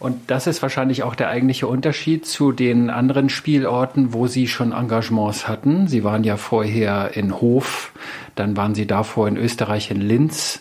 Und 0.03 0.33
das 0.33 0.49
ist 0.49 0.63
wahrscheinlich 0.63 1.05
auch 1.05 1.15
der 1.15 1.29
eigentliche 1.29 1.69
Unterschied 1.69 2.27
zu 2.27 2.51
den 2.51 2.91
anderen 2.91 3.29
Spielorten, 3.29 4.13
wo 4.13 4.27
Sie 4.27 4.49
schon 4.49 4.73
Engagements 4.73 5.47
hatten. 5.47 5.87
Sie 5.87 6.03
waren 6.03 6.25
ja 6.25 6.37
vorher 6.37 7.13
in 7.15 7.41
Hof, 7.41 7.93
dann 8.35 8.57
waren 8.57 8.75
Sie 8.75 8.89
davor 8.89 9.29
in 9.29 9.37
Österreich 9.37 9.93
in 9.93 10.01
Linz. 10.01 10.61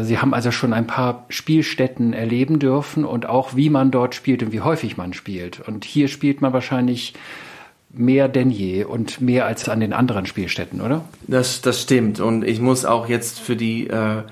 Sie 0.00 0.18
haben 0.18 0.32
also 0.32 0.50
schon 0.52 0.72
ein 0.72 0.86
paar 0.86 1.26
Spielstätten 1.28 2.14
erleben 2.14 2.60
dürfen 2.60 3.04
und 3.04 3.26
auch 3.26 3.54
wie 3.54 3.68
man 3.68 3.90
dort 3.90 4.14
spielt 4.14 4.42
und 4.42 4.52
wie 4.52 4.62
häufig 4.62 4.96
man 4.96 5.12
spielt. 5.12 5.60
Und 5.60 5.84
hier 5.84 6.08
spielt 6.08 6.40
man 6.40 6.54
wahrscheinlich 6.54 7.12
mehr 7.90 8.26
denn 8.26 8.50
je 8.50 8.84
und 8.84 9.20
mehr 9.20 9.44
als 9.44 9.68
an 9.68 9.80
den 9.80 9.92
anderen 9.92 10.24
Spielstätten, 10.24 10.80
oder? 10.80 11.04
Das, 11.26 11.60
das 11.60 11.82
stimmt. 11.82 12.20
Und 12.20 12.42
ich 12.42 12.58
muss 12.58 12.86
auch 12.86 13.06
jetzt 13.06 13.38
für 13.38 13.54
die 13.54 13.88
äh, 13.88 14.22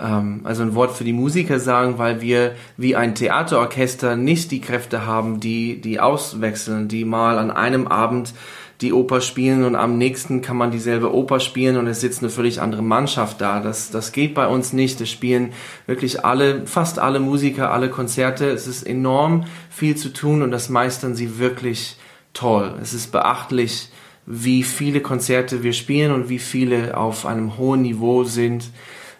ähm, 0.00 0.40
also 0.44 0.62
ein 0.62 0.74
Wort 0.74 0.92
für 0.92 1.04
die 1.04 1.12
Musiker 1.12 1.60
sagen, 1.60 1.98
weil 1.98 2.20
wir 2.20 2.54
wie 2.76 2.96
ein 2.96 3.14
Theaterorchester 3.14 4.16
nicht 4.16 4.50
die 4.50 4.60
Kräfte 4.60 5.06
haben, 5.06 5.40
die, 5.40 5.80
die 5.80 6.00
auswechseln, 6.00 6.88
die 6.88 7.04
mal 7.04 7.38
an 7.38 7.50
einem 7.50 7.86
Abend 7.86 8.34
die 8.80 8.94
Oper 8.94 9.20
spielen 9.20 9.64
und 9.64 9.76
am 9.76 9.98
nächsten 9.98 10.40
kann 10.40 10.56
man 10.56 10.70
dieselbe 10.70 11.14
Oper 11.14 11.38
spielen 11.38 11.76
und 11.76 11.86
es 11.86 12.00
sitzt 12.00 12.22
eine 12.22 12.30
völlig 12.30 12.62
andere 12.62 12.82
Mannschaft 12.82 13.40
da. 13.40 13.60
Das, 13.60 13.90
das 13.90 14.12
geht 14.12 14.34
bei 14.34 14.46
uns 14.46 14.72
nicht. 14.72 15.00
Es 15.02 15.10
spielen 15.10 15.52
wirklich 15.86 16.24
alle, 16.24 16.66
fast 16.66 16.98
alle 16.98 17.20
Musiker, 17.20 17.72
alle 17.72 17.90
Konzerte. 17.90 18.48
Es 18.48 18.66
ist 18.66 18.82
enorm 18.82 19.44
viel 19.68 19.96
zu 19.96 20.12
tun 20.12 20.40
und 20.40 20.50
das 20.50 20.70
meistern 20.70 21.14
sie 21.14 21.38
wirklich 21.38 21.98
toll. 22.32 22.74
Es 22.80 22.94
ist 22.94 23.12
beachtlich, 23.12 23.90
wie 24.24 24.62
viele 24.62 25.00
Konzerte 25.00 25.62
wir 25.62 25.74
spielen 25.74 26.12
und 26.12 26.30
wie 26.30 26.38
viele 26.38 26.96
auf 26.96 27.26
einem 27.26 27.58
hohen 27.58 27.82
Niveau 27.82 28.24
sind. 28.24 28.70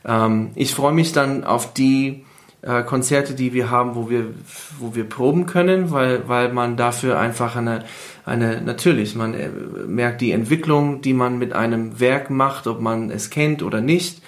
Ähm, 0.05 0.51
ich 0.55 0.75
freue 0.75 0.93
mich 0.93 1.13
dann 1.13 1.45
auf 1.45 1.73
die 1.73 2.25
äh, 2.63 2.83
Konzerte, 2.83 3.35
die 3.35 3.53
wir 3.53 3.71
haben, 3.71 3.95
wo 3.95 4.11
wir, 4.11 4.27
wo 4.79 4.95
wir 4.95 5.05
proben 5.05 5.47
können, 5.47 5.91
weil, 5.91 6.29
weil 6.29 6.53
man 6.53 6.77
dafür 6.77 7.19
einfach 7.19 7.57
eine, 7.57 7.85
eine, 8.25 8.61
natürlich, 8.61 9.15
man 9.15 9.35
äh, 9.35 9.49
merkt 9.87 10.21
die 10.21 10.33
Entwicklung, 10.33 11.01
die 11.01 11.15
man 11.15 11.39
mit 11.39 11.53
einem 11.53 12.01
Werk 12.01 12.31
macht, 12.31 12.67
ob 12.67 12.81
man 12.81 13.11
es 13.11 13.31
kennt 13.31 13.63
oder 13.63 13.81
nicht. 13.81 14.23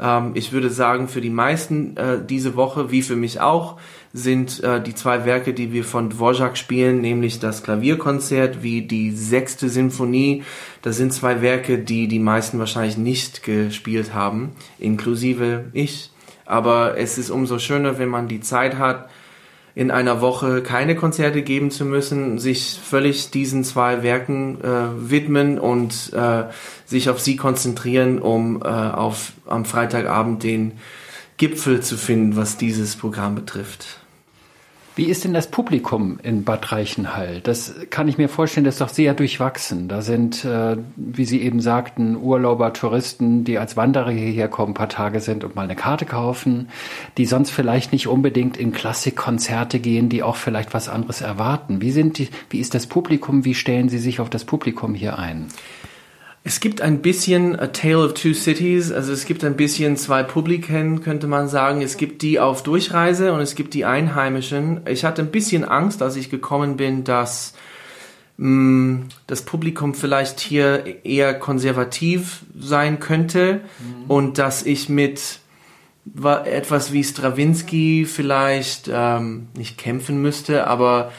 Ähm, 0.00 0.32
ich 0.34 0.52
würde 0.52 0.70
sagen, 0.70 1.08
für 1.08 1.20
die 1.20 1.30
meisten 1.30 1.96
äh, 1.96 2.18
diese 2.24 2.56
Woche, 2.56 2.90
wie 2.90 3.02
für 3.02 3.16
mich 3.16 3.40
auch, 3.40 3.78
sind 4.18 4.62
äh, 4.62 4.82
die 4.82 4.94
zwei 4.94 5.24
Werke, 5.24 5.54
die 5.54 5.72
wir 5.72 5.84
von 5.84 6.10
Dvorak 6.10 6.58
spielen, 6.58 7.00
nämlich 7.00 7.40
das 7.40 7.62
Klavierkonzert 7.62 8.62
wie 8.62 8.82
die 8.82 9.12
sechste 9.12 9.68
Sinfonie. 9.68 10.42
Das 10.82 10.96
sind 10.96 11.12
zwei 11.12 11.40
Werke, 11.40 11.78
die 11.78 12.08
die 12.08 12.18
meisten 12.18 12.58
wahrscheinlich 12.58 12.98
nicht 12.98 13.42
gespielt 13.42 14.12
haben, 14.14 14.52
inklusive 14.78 15.66
ich. 15.72 16.10
Aber 16.44 16.98
es 16.98 17.18
ist 17.18 17.30
umso 17.30 17.58
schöner, 17.58 17.98
wenn 17.98 18.08
man 18.08 18.28
die 18.28 18.40
Zeit 18.40 18.78
hat, 18.78 19.08
in 19.74 19.92
einer 19.92 20.20
Woche 20.20 20.60
keine 20.60 20.96
Konzerte 20.96 21.42
geben 21.42 21.70
zu 21.70 21.84
müssen, 21.84 22.40
sich 22.40 22.80
völlig 22.82 23.30
diesen 23.30 23.62
zwei 23.62 24.02
Werken 24.02 24.60
äh, 24.60 25.10
widmen 25.10 25.60
und 25.60 26.12
äh, 26.14 26.44
sich 26.84 27.08
auf 27.10 27.20
sie 27.20 27.36
konzentrieren, 27.36 28.18
um 28.18 28.60
äh, 28.60 28.66
auf 28.66 29.34
am 29.46 29.64
Freitagabend 29.64 30.42
den 30.42 30.72
Gipfel 31.36 31.80
zu 31.80 31.96
finden, 31.96 32.34
was 32.34 32.56
dieses 32.56 32.96
Programm 32.96 33.36
betrifft. 33.36 33.97
Wie 34.98 35.04
ist 35.04 35.22
denn 35.22 35.32
das 35.32 35.46
Publikum 35.46 36.18
in 36.24 36.42
Bad 36.42 36.72
Reichenhall? 36.72 37.40
Das 37.40 37.72
kann 37.88 38.08
ich 38.08 38.18
mir 38.18 38.28
vorstellen, 38.28 38.64
das 38.64 38.74
ist 38.74 38.80
doch 38.80 38.88
sehr 38.88 39.14
durchwachsen. 39.14 39.86
Da 39.86 40.02
sind, 40.02 40.44
äh, 40.44 40.76
wie 40.96 41.24
Sie 41.24 41.40
eben 41.40 41.60
sagten, 41.60 42.16
Urlauber, 42.16 42.72
Touristen, 42.72 43.44
die 43.44 43.58
als 43.58 43.76
Wanderer 43.76 44.10
hierher 44.10 44.48
kommen, 44.48 44.72
ein 44.72 44.74
paar 44.74 44.88
Tage 44.88 45.20
sind 45.20 45.44
und 45.44 45.54
mal 45.54 45.62
eine 45.62 45.76
Karte 45.76 46.04
kaufen, 46.04 46.68
die 47.16 47.26
sonst 47.26 47.50
vielleicht 47.50 47.92
nicht 47.92 48.08
unbedingt 48.08 48.56
in 48.56 48.72
Klassikkonzerte 48.72 49.78
gehen, 49.78 50.08
die 50.08 50.24
auch 50.24 50.34
vielleicht 50.34 50.74
was 50.74 50.88
anderes 50.88 51.20
erwarten. 51.20 51.80
Wie 51.80 51.92
sind 51.92 52.18
die, 52.18 52.28
wie 52.50 52.58
ist 52.58 52.74
das 52.74 52.88
Publikum? 52.88 53.44
Wie 53.44 53.54
stellen 53.54 53.88
Sie 53.88 53.98
sich 53.98 54.18
auf 54.18 54.30
das 54.30 54.44
Publikum 54.44 54.94
hier 54.94 55.16
ein? 55.16 55.46
Es 56.44 56.60
gibt 56.60 56.80
ein 56.80 57.02
bisschen 57.02 57.58
A 57.58 57.66
Tale 57.66 57.98
of 57.98 58.14
Two 58.14 58.32
Cities, 58.32 58.90
also 58.90 59.12
es 59.12 59.26
gibt 59.26 59.44
ein 59.44 59.56
bisschen 59.56 59.96
zwei 59.96 60.22
Publiken, 60.22 61.02
könnte 61.02 61.26
man 61.26 61.48
sagen. 61.48 61.82
Es 61.82 61.96
gibt 61.96 62.22
die 62.22 62.40
auf 62.40 62.62
Durchreise 62.62 63.32
und 63.32 63.40
es 63.40 63.54
gibt 63.54 63.74
die 63.74 63.84
Einheimischen. 63.84 64.80
Ich 64.86 65.04
hatte 65.04 65.20
ein 65.22 65.30
bisschen 65.30 65.64
Angst, 65.64 66.00
als 66.00 66.16
ich 66.16 66.30
gekommen 66.30 66.76
bin, 66.76 67.04
dass 67.04 67.54
mh, 68.38 68.48
mm, 68.48 69.08
das 69.26 69.42
Publikum 69.42 69.94
vielleicht 69.94 70.40
hier 70.40 71.04
eher 71.04 71.34
konservativ 71.34 72.44
sein 72.58 72.98
könnte 72.98 73.60
mhm. 73.80 74.10
und 74.10 74.38
dass 74.38 74.64
ich 74.64 74.88
mit 74.88 75.40
etwas 76.44 76.92
wie 76.92 77.04
Stravinsky 77.04 78.06
vielleicht 78.06 78.88
ähm, 78.90 79.48
nicht 79.54 79.76
kämpfen 79.76 80.22
müsste, 80.22 80.66
aber 80.66 81.12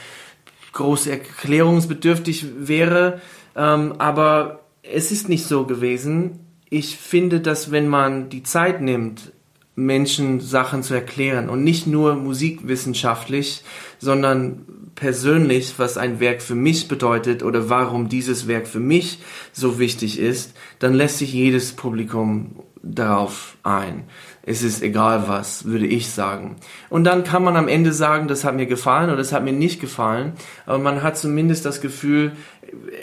groß 0.72 1.06
erklärungsbedürftig 1.06 2.46
wäre. 2.58 3.20
Ähm, 3.56 3.94
aber 3.98 4.59
es 4.82 5.12
ist 5.12 5.28
nicht 5.28 5.46
so 5.46 5.64
gewesen. 5.64 6.40
Ich 6.68 6.96
finde, 6.96 7.40
dass 7.40 7.70
wenn 7.70 7.88
man 7.88 8.28
die 8.28 8.42
Zeit 8.42 8.80
nimmt, 8.80 9.32
Menschen 9.76 10.40
Sachen 10.40 10.82
zu 10.82 10.94
erklären 10.94 11.48
und 11.48 11.64
nicht 11.64 11.86
nur 11.86 12.14
musikwissenschaftlich, 12.14 13.62
sondern 13.98 14.66
persönlich, 14.94 15.74
was 15.78 15.96
ein 15.96 16.20
Werk 16.20 16.42
für 16.42 16.54
mich 16.54 16.88
bedeutet 16.88 17.42
oder 17.42 17.70
warum 17.70 18.08
dieses 18.08 18.46
Werk 18.46 18.68
für 18.68 18.80
mich 18.80 19.20
so 19.52 19.78
wichtig 19.78 20.18
ist, 20.18 20.54
dann 20.78 20.94
lässt 20.94 21.18
sich 21.18 21.32
jedes 21.32 21.72
Publikum 21.72 22.62
darauf 22.94 23.56
ein. 23.62 24.04
Es 24.42 24.62
ist 24.62 24.82
egal 24.82 25.24
was, 25.28 25.64
würde 25.64 25.86
ich 25.86 26.10
sagen. 26.10 26.56
Und 26.88 27.04
dann 27.04 27.24
kann 27.24 27.44
man 27.44 27.56
am 27.56 27.68
Ende 27.68 27.92
sagen, 27.92 28.28
das 28.28 28.44
hat 28.44 28.56
mir 28.56 28.66
gefallen 28.66 29.08
oder 29.08 29.18
das 29.18 29.32
hat 29.32 29.44
mir 29.44 29.52
nicht 29.52 29.80
gefallen, 29.80 30.32
aber 30.66 30.78
man 30.78 31.02
hat 31.02 31.16
zumindest 31.16 31.64
das 31.64 31.80
Gefühl, 31.80 32.32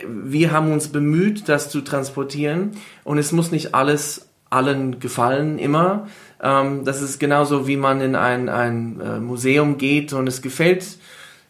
wir 0.08 0.52
haben 0.52 0.72
uns 0.72 0.90
bemüht, 0.90 1.50
das 1.50 1.70
zu 1.70 1.82
transportieren 1.82 2.72
und 3.04 3.18
es 3.18 3.32
muss 3.32 3.52
nicht 3.52 3.76
alles 3.76 4.30
allen 4.50 5.00
gefallen 5.00 5.60
immer. 5.60 6.08
Ähm, 6.42 6.86
das 6.86 7.02
ist 7.02 7.20
genauso, 7.20 7.68
wie 7.68 7.78
man 7.78 8.02
in 8.02 8.16
ein, 8.16 8.50
ein 8.50 9.02
äh, 9.02 9.20
Museum 9.20 9.78
geht 9.78 10.14
und 10.14 10.28
es 10.28 10.42
gefällt 10.42 10.98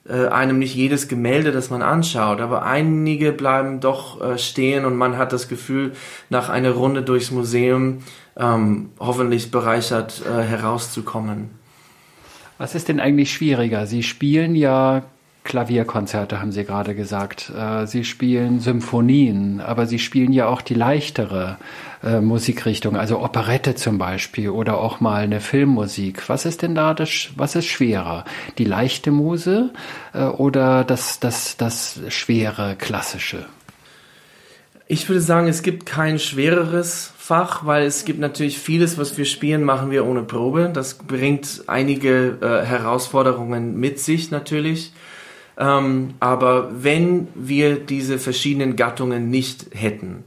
äh, 0.09 0.27
einem 0.27 0.59
nicht 0.59 0.75
jedes 0.75 1.07
Gemälde, 1.07 1.51
das 1.51 1.69
man 1.69 1.81
anschaut, 1.81 2.39
aber 2.39 2.63
einige 2.63 3.31
bleiben 3.31 3.79
doch 3.79 4.21
äh, 4.21 4.37
stehen 4.37 4.85
und 4.85 4.95
man 4.95 5.17
hat 5.17 5.33
das 5.33 5.47
Gefühl, 5.47 5.93
nach 6.29 6.49
einer 6.49 6.71
Runde 6.71 7.01
durchs 7.01 7.31
Museum 7.31 7.99
ähm, 8.37 8.89
hoffentlich 8.99 9.51
bereichert 9.51 10.21
äh, 10.25 10.43
herauszukommen. 10.43 11.49
Was 12.57 12.73
ist 12.73 12.87
denn 12.87 12.99
eigentlich 12.99 13.31
schwieriger? 13.31 13.85
Sie 13.85 14.01
spielen 14.01 14.55
ja 14.55 15.03
Klavierkonzerte, 15.47 16.39
haben 16.39 16.51
Sie 16.51 16.65
gerade 16.65 16.93
gesagt. 16.93 17.51
Äh, 17.57 17.87
Sie 17.87 18.03
spielen 18.03 18.59
Symphonien, 18.59 19.61
aber 19.61 19.87
Sie 19.87 19.97
spielen 19.97 20.31
ja 20.33 20.47
auch 20.47 20.61
die 20.61 20.75
leichtere 20.75 21.57
äh, 22.03 22.21
Musikrichtung, 22.21 22.95
also 22.95 23.19
Operette 23.23 23.73
zum 23.73 23.97
Beispiel 23.97 24.49
oder 24.49 24.77
auch 24.77 24.99
mal 24.99 25.23
eine 25.23 25.39
Filmmusik. 25.41 26.29
Was 26.29 26.45
ist 26.45 26.61
denn 26.61 26.75
da 26.75 26.93
das, 26.93 27.29
was 27.35 27.55
ist 27.55 27.65
schwerer? 27.65 28.25
Die 28.59 28.65
leichte 28.65 29.09
Muse 29.09 29.71
äh, 30.13 30.25
oder 30.25 30.83
das, 30.83 31.19
das, 31.19 31.57
das 31.57 31.99
schwere 32.09 32.75
Klassische? 32.75 33.45
Ich 34.89 35.09
würde 35.09 35.21
sagen, 35.21 35.47
es 35.47 35.63
gibt 35.63 35.85
kein 35.85 36.17
schwereres 36.19 37.11
Fach, 37.17 37.65
weil 37.65 37.85
es 37.85 38.05
gibt 38.05 38.19
natürlich 38.19 38.57
vieles, 38.57 38.97
was 38.97 39.17
wir 39.17 39.25
spielen, 39.25 39.63
machen 39.63 39.91
wir 39.91 40.05
ohne 40.05 40.23
Probe. 40.23 40.71
Das 40.73 40.93
bringt 40.93 41.63
einige 41.67 42.37
äh, 42.41 42.65
Herausforderungen 42.65 43.77
mit 43.77 43.99
sich 43.99 44.31
natürlich. 44.31 44.93
Ähm, 45.57 46.13
aber 46.19 46.69
wenn 46.83 47.27
wir 47.33 47.77
diese 47.77 48.19
verschiedenen 48.19 48.75
Gattungen 48.75 49.29
nicht 49.29 49.67
hätten, 49.73 50.23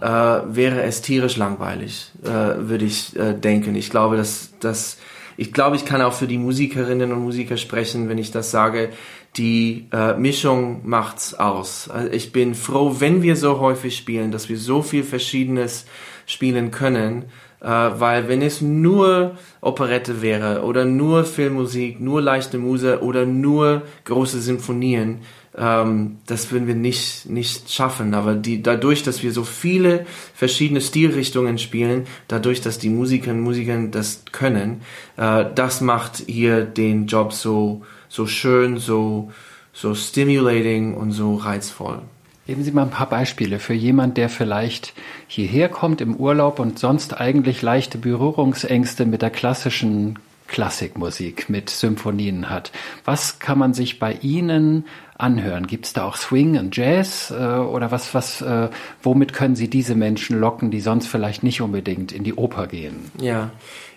äh, 0.00 0.06
wäre 0.06 0.82
es 0.82 1.02
tierisch 1.02 1.36
langweilig, 1.36 2.10
äh, 2.24 2.28
würde 2.28 2.84
ich 2.84 3.16
äh, 3.16 3.34
denken. 3.34 3.76
Ich 3.76 3.90
glaube, 3.90 4.16
dass, 4.16 4.54
dass 4.58 4.98
ich 5.36 5.52
glaube, 5.52 5.76
ich 5.76 5.84
kann 5.84 6.02
auch 6.02 6.12
für 6.12 6.26
die 6.26 6.38
Musikerinnen 6.38 7.12
und 7.12 7.22
Musiker 7.22 7.56
sprechen, 7.56 8.08
wenn 8.08 8.18
ich 8.18 8.32
das 8.32 8.50
sage. 8.50 8.90
Die 9.36 9.88
äh, 9.92 10.14
Mischung 10.14 10.82
macht's 10.84 11.32
aus. 11.34 11.88
Also 11.88 12.10
ich 12.10 12.32
bin 12.32 12.54
froh, 12.54 12.96
wenn 12.98 13.22
wir 13.22 13.36
so 13.36 13.60
häufig 13.60 13.96
spielen, 13.96 14.30
dass 14.30 14.48
wir 14.48 14.58
so 14.58 14.82
viel 14.82 15.04
Verschiedenes 15.04 15.86
spielen 16.26 16.70
können, 16.70 17.24
weil 17.68 18.28
wenn 18.28 18.42
es 18.42 18.60
nur 18.60 19.36
Operette 19.60 20.20
wäre 20.20 20.62
oder 20.62 20.84
nur 20.84 21.24
Filmmusik, 21.24 22.00
nur 22.00 22.20
leichte 22.20 22.58
Muse 22.58 23.02
oder 23.02 23.24
nur 23.24 23.82
große 24.04 24.40
Symphonien, 24.40 25.20
ähm, 25.56 26.18
das 26.26 26.50
würden 26.50 26.66
wir 26.66 26.74
nicht, 26.74 27.26
nicht 27.26 27.70
schaffen. 27.70 28.14
Aber 28.14 28.34
die, 28.34 28.62
dadurch, 28.62 29.02
dass 29.02 29.22
wir 29.22 29.32
so 29.32 29.44
viele 29.44 30.06
verschiedene 30.34 30.80
Stilrichtungen 30.80 31.58
spielen, 31.58 32.06
dadurch, 32.28 32.60
dass 32.60 32.78
die 32.78 32.88
Musikerinnen 32.88 33.40
und 33.40 33.44
Musiker 33.44 33.78
das 33.90 34.24
können, 34.32 34.82
äh, 35.16 35.44
das 35.54 35.80
macht 35.80 36.22
hier 36.26 36.64
den 36.64 37.06
Job 37.06 37.32
so, 37.32 37.82
so 38.08 38.26
schön, 38.26 38.78
so, 38.78 39.30
so 39.72 39.94
stimulating 39.94 40.94
und 40.94 41.12
so 41.12 41.36
reizvoll. 41.36 42.02
Geben 42.46 42.64
Sie 42.64 42.72
mal 42.72 42.82
ein 42.82 42.90
paar 42.90 43.08
Beispiele 43.08 43.60
für 43.60 43.74
jemand, 43.74 44.16
der 44.16 44.28
vielleicht 44.28 44.94
hierher 45.28 45.68
kommt 45.68 46.00
im 46.00 46.16
Urlaub 46.16 46.58
und 46.58 46.78
sonst 46.78 47.20
eigentlich 47.20 47.62
leichte 47.62 47.98
Berührungsängste 47.98 49.06
mit 49.06 49.22
der 49.22 49.30
klassischen 49.30 50.18
Klassikmusik, 50.48 51.48
mit 51.48 51.70
Symphonien 51.70 52.50
hat. 52.50 52.72
Was 53.04 53.38
kann 53.38 53.58
man 53.58 53.74
sich 53.74 53.98
bei 53.98 54.14
Ihnen 54.20 54.84
anhören? 55.16 55.66
Gibt 55.68 55.86
es 55.86 55.92
da 55.92 56.04
auch 56.04 56.16
Swing 56.16 56.58
und 56.58 56.76
Jazz 56.76 57.30
äh, 57.30 57.34
oder 57.34 57.90
was, 57.90 58.12
was, 58.12 58.42
äh, 58.42 58.68
womit 59.02 59.32
können 59.32 59.56
Sie 59.56 59.68
diese 59.68 59.94
Menschen 59.94 60.38
locken, 60.38 60.70
die 60.70 60.80
sonst 60.80 61.06
vielleicht 61.06 61.42
nicht 61.42 61.62
unbedingt 61.62 62.12
in 62.12 62.24
die 62.24 62.34
Oper 62.34 62.66
gehen? 62.66 63.10
Ja, 63.18 63.50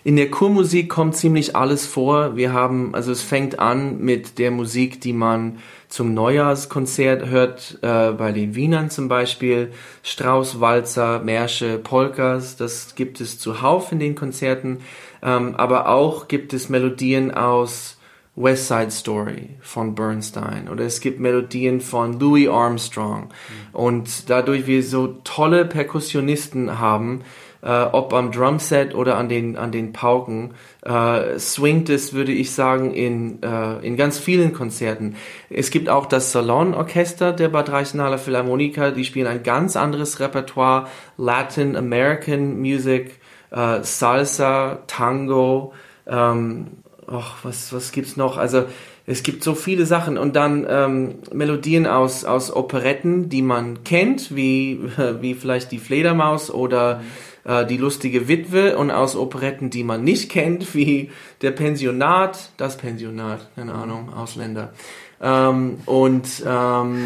in 0.06 0.14
der 0.14 0.30
Chormusik 0.30 0.88
kommt 0.88 1.16
ziemlich 1.16 1.56
alles 1.56 1.84
vor. 1.84 2.36
Wir 2.36 2.52
haben, 2.52 2.94
also 2.94 3.10
es 3.10 3.22
fängt 3.22 3.58
an 3.58 3.98
mit 3.98 4.38
der 4.38 4.52
Musik, 4.52 5.00
die 5.00 5.12
man 5.12 5.58
zum 5.88 6.14
Neujahrskonzert 6.14 7.26
hört, 7.26 7.80
äh, 7.82 8.12
bei 8.12 8.30
den 8.30 8.54
Wienern 8.54 8.88
zum 8.88 9.08
Beispiel, 9.08 9.72
Strauß, 10.04 10.60
Walzer, 10.60 11.18
Märsche, 11.24 11.78
Polkas, 11.78 12.56
das 12.56 12.94
gibt 12.94 13.20
es 13.20 13.40
zuhauf 13.40 13.90
in 13.90 13.98
den 13.98 14.14
Konzerten, 14.14 14.78
ähm, 15.24 15.56
aber 15.56 15.88
auch 15.88 16.28
gibt 16.28 16.52
es 16.52 16.68
Melodien 16.68 17.34
aus 17.34 17.96
West 18.36 18.68
Side 18.68 18.92
Story 18.92 19.56
von 19.60 19.96
Bernstein 19.96 20.68
oder 20.68 20.84
es 20.84 21.00
gibt 21.00 21.18
Melodien 21.18 21.80
von 21.80 22.20
Louis 22.20 22.48
Armstrong 22.48 23.22
mhm. 23.22 23.74
und 23.74 24.30
dadurch 24.30 24.68
wir 24.68 24.84
so 24.84 25.16
tolle 25.24 25.64
Perkussionisten 25.64 26.78
haben, 26.78 27.22
äh, 27.66 27.88
ob 27.90 28.14
am 28.14 28.30
Drumset 28.30 28.94
oder 28.94 29.16
an 29.16 29.28
den, 29.28 29.56
an 29.56 29.72
den 29.72 29.92
Pauken, 29.92 30.54
äh, 30.84 31.36
swingt 31.36 31.90
es, 31.90 32.12
würde 32.12 32.30
ich 32.30 32.52
sagen, 32.52 32.94
in, 32.94 33.42
äh, 33.42 33.78
in 33.84 33.96
ganz 33.96 34.20
vielen 34.20 34.52
Konzerten. 34.52 35.16
Es 35.50 35.70
gibt 35.70 35.88
auch 35.88 36.06
das 36.06 36.30
Salonorchester 36.30 37.32
der 37.32 37.48
Bad 37.48 37.70
Reichenhaller 37.70 38.18
Philharmoniker, 38.18 38.92
die 38.92 39.04
spielen 39.04 39.26
ein 39.26 39.42
ganz 39.42 39.74
anderes 39.74 40.20
Repertoire, 40.20 40.86
Latin 41.16 41.74
American 41.74 42.60
Music, 42.60 43.18
äh, 43.50 43.82
Salsa, 43.82 44.84
Tango, 44.86 45.72
ähm, 46.06 46.68
och, 47.08 47.34
was, 47.42 47.72
was 47.72 47.90
gibt's 47.90 48.16
noch? 48.16 48.36
Also, 48.36 48.66
es 49.08 49.22
gibt 49.22 49.44
so 49.44 49.54
viele 49.54 49.86
Sachen 49.86 50.18
und 50.18 50.34
dann 50.34 50.66
ähm, 50.68 51.14
Melodien 51.32 51.86
aus, 51.86 52.24
aus 52.24 52.54
Operetten, 52.54 53.28
die 53.28 53.42
man 53.42 53.84
kennt, 53.84 54.34
wie, 54.34 54.80
wie 55.20 55.34
vielleicht 55.34 55.72
die 55.72 55.78
Fledermaus 55.78 56.50
oder 56.50 57.02
äh, 57.46 57.64
die 57.66 57.76
lustige 57.76 58.28
Witwe 58.28 58.76
und 58.76 58.90
aus 58.90 59.16
Operetten, 59.16 59.70
die 59.70 59.84
man 59.84 60.04
nicht 60.04 60.30
kennt, 60.30 60.74
wie 60.74 61.10
der 61.42 61.52
Pensionat, 61.52 62.50
das 62.56 62.76
Pensionat, 62.76 63.48
keine 63.54 63.74
Ahnung, 63.74 64.12
Ausländer. 64.12 64.72
Ähm, 65.20 65.78
und 65.86 66.42
ähm, 66.46 66.98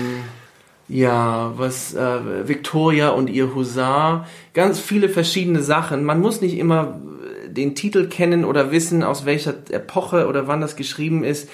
ja, 0.88 1.52
was 1.56 1.94
äh, 1.94 2.48
Victoria 2.48 3.10
und 3.10 3.30
ihr 3.30 3.54
Husar, 3.54 4.26
ganz 4.54 4.80
viele 4.80 5.08
verschiedene 5.08 5.62
Sachen. 5.62 6.04
Man 6.04 6.20
muss 6.20 6.40
nicht 6.40 6.58
immer 6.58 7.00
den 7.46 7.74
Titel 7.76 8.08
kennen 8.08 8.44
oder 8.44 8.72
wissen, 8.72 9.04
aus 9.04 9.24
welcher 9.24 9.54
Epoche 9.70 10.26
oder 10.26 10.48
wann 10.48 10.60
das 10.60 10.74
geschrieben 10.74 11.22
ist. 11.22 11.48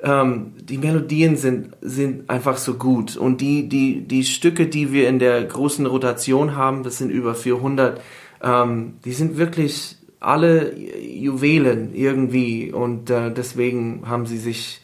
Ähm, 0.00 0.52
die 0.60 0.78
Melodien 0.78 1.36
sind, 1.36 1.76
sind 1.80 2.30
einfach 2.30 2.56
so 2.56 2.74
gut. 2.74 3.16
Und 3.16 3.40
die, 3.40 3.68
die, 3.68 4.06
die 4.06 4.24
Stücke, 4.24 4.66
die 4.66 4.92
wir 4.92 5.08
in 5.08 5.18
der 5.18 5.42
großen 5.44 5.84
Rotation 5.86 6.56
haben, 6.56 6.82
das 6.82 6.98
sind 6.98 7.10
über 7.10 7.34
400, 7.34 8.00
ähm, 8.42 8.94
die 9.04 9.12
sind 9.12 9.36
wirklich 9.36 9.96
alle 10.20 10.76
Juwelen 10.76 11.94
irgendwie 11.94 12.72
und 12.72 13.10
äh, 13.10 13.32
deswegen 13.32 14.02
haben 14.06 14.26
sie 14.26 14.38
sich 14.38 14.80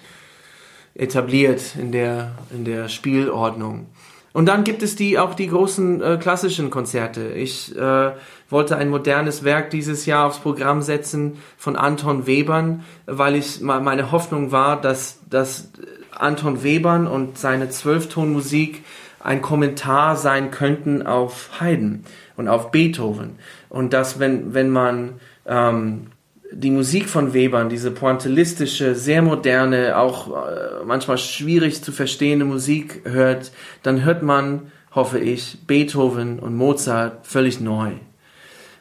etabliert 0.94 1.74
in 1.78 1.90
der, 1.92 2.32
in 2.50 2.64
der 2.64 2.88
Spielordnung. 2.88 3.86
Und 4.32 4.46
dann 4.46 4.64
gibt 4.64 4.82
es 4.82 4.96
die 4.96 5.18
auch 5.18 5.34
die 5.34 5.46
großen 5.46 6.02
äh, 6.02 6.18
klassischen 6.20 6.70
Konzerte. 6.70 7.32
Ich 7.34 7.74
äh, 7.76 8.12
wollte 8.50 8.76
ein 8.76 8.90
modernes 8.90 9.44
Werk 9.44 9.70
dieses 9.70 10.06
Jahr 10.06 10.26
aufs 10.26 10.38
Programm 10.38 10.82
setzen 10.82 11.38
von 11.56 11.76
Anton 11.76 12.26
Webern, 12.26 12.84
weil 13.06 13.36
ich 13.36 13.60
meine 13.60 14.10
Hoffnung 14.10 14.50
war, 14.50 14.80
dass, 14.80 15.20
dass 15.30 15.70
Anton 16.10 16.64
Webern 16.64 17.06
und 17.06 17.38
seine 17.38 17.70
Zwölftonmusik 17.70 18.82
ein 19.20 19.40
Kommentar 19.40 20.16
sein 20.16 20.50
könnten 20.50 21.06
auf 21.06 21.60
Haydn 21.60 22.04
und 22.36 22.48
auf 22.48 22.70
Beethoven. 22.70 23.36
Und 23.68 23.92
dass, 23.92 24.18
wenn, 24.18 24.54
wenn 24.54 24.70
man 24.70 25.14
ähm, 25.46 26.06
die 26.52 26.70
Musik 26.70 27.08
von 27.08 27.34
Webern, 27.34 27.68
diese 27.68 27.90
pointillistische, 27.90 28.94
sehr 28.94 29.22
moderne, 29.22 29.96
auch 29.96 30.28
äh, 30.28 30.84
manchmal 30.84 31.18
schwierig 31.18 31.82
zu 31.82 31.92
verstehende 31.92 32.44
Musik 32.44 33.02
hört, 33.04 33.52
dann 33.82 34.04
hört 34.04 34.22
man, 34.22 34.72
hoffe 34.94 35.18
ich, 35.18 35.58
Beethoven 35.66 36.38
und 36.38 36.56
Mozart 36.56 37.26
völlig 37.26 37.60
neu 37.60 37.92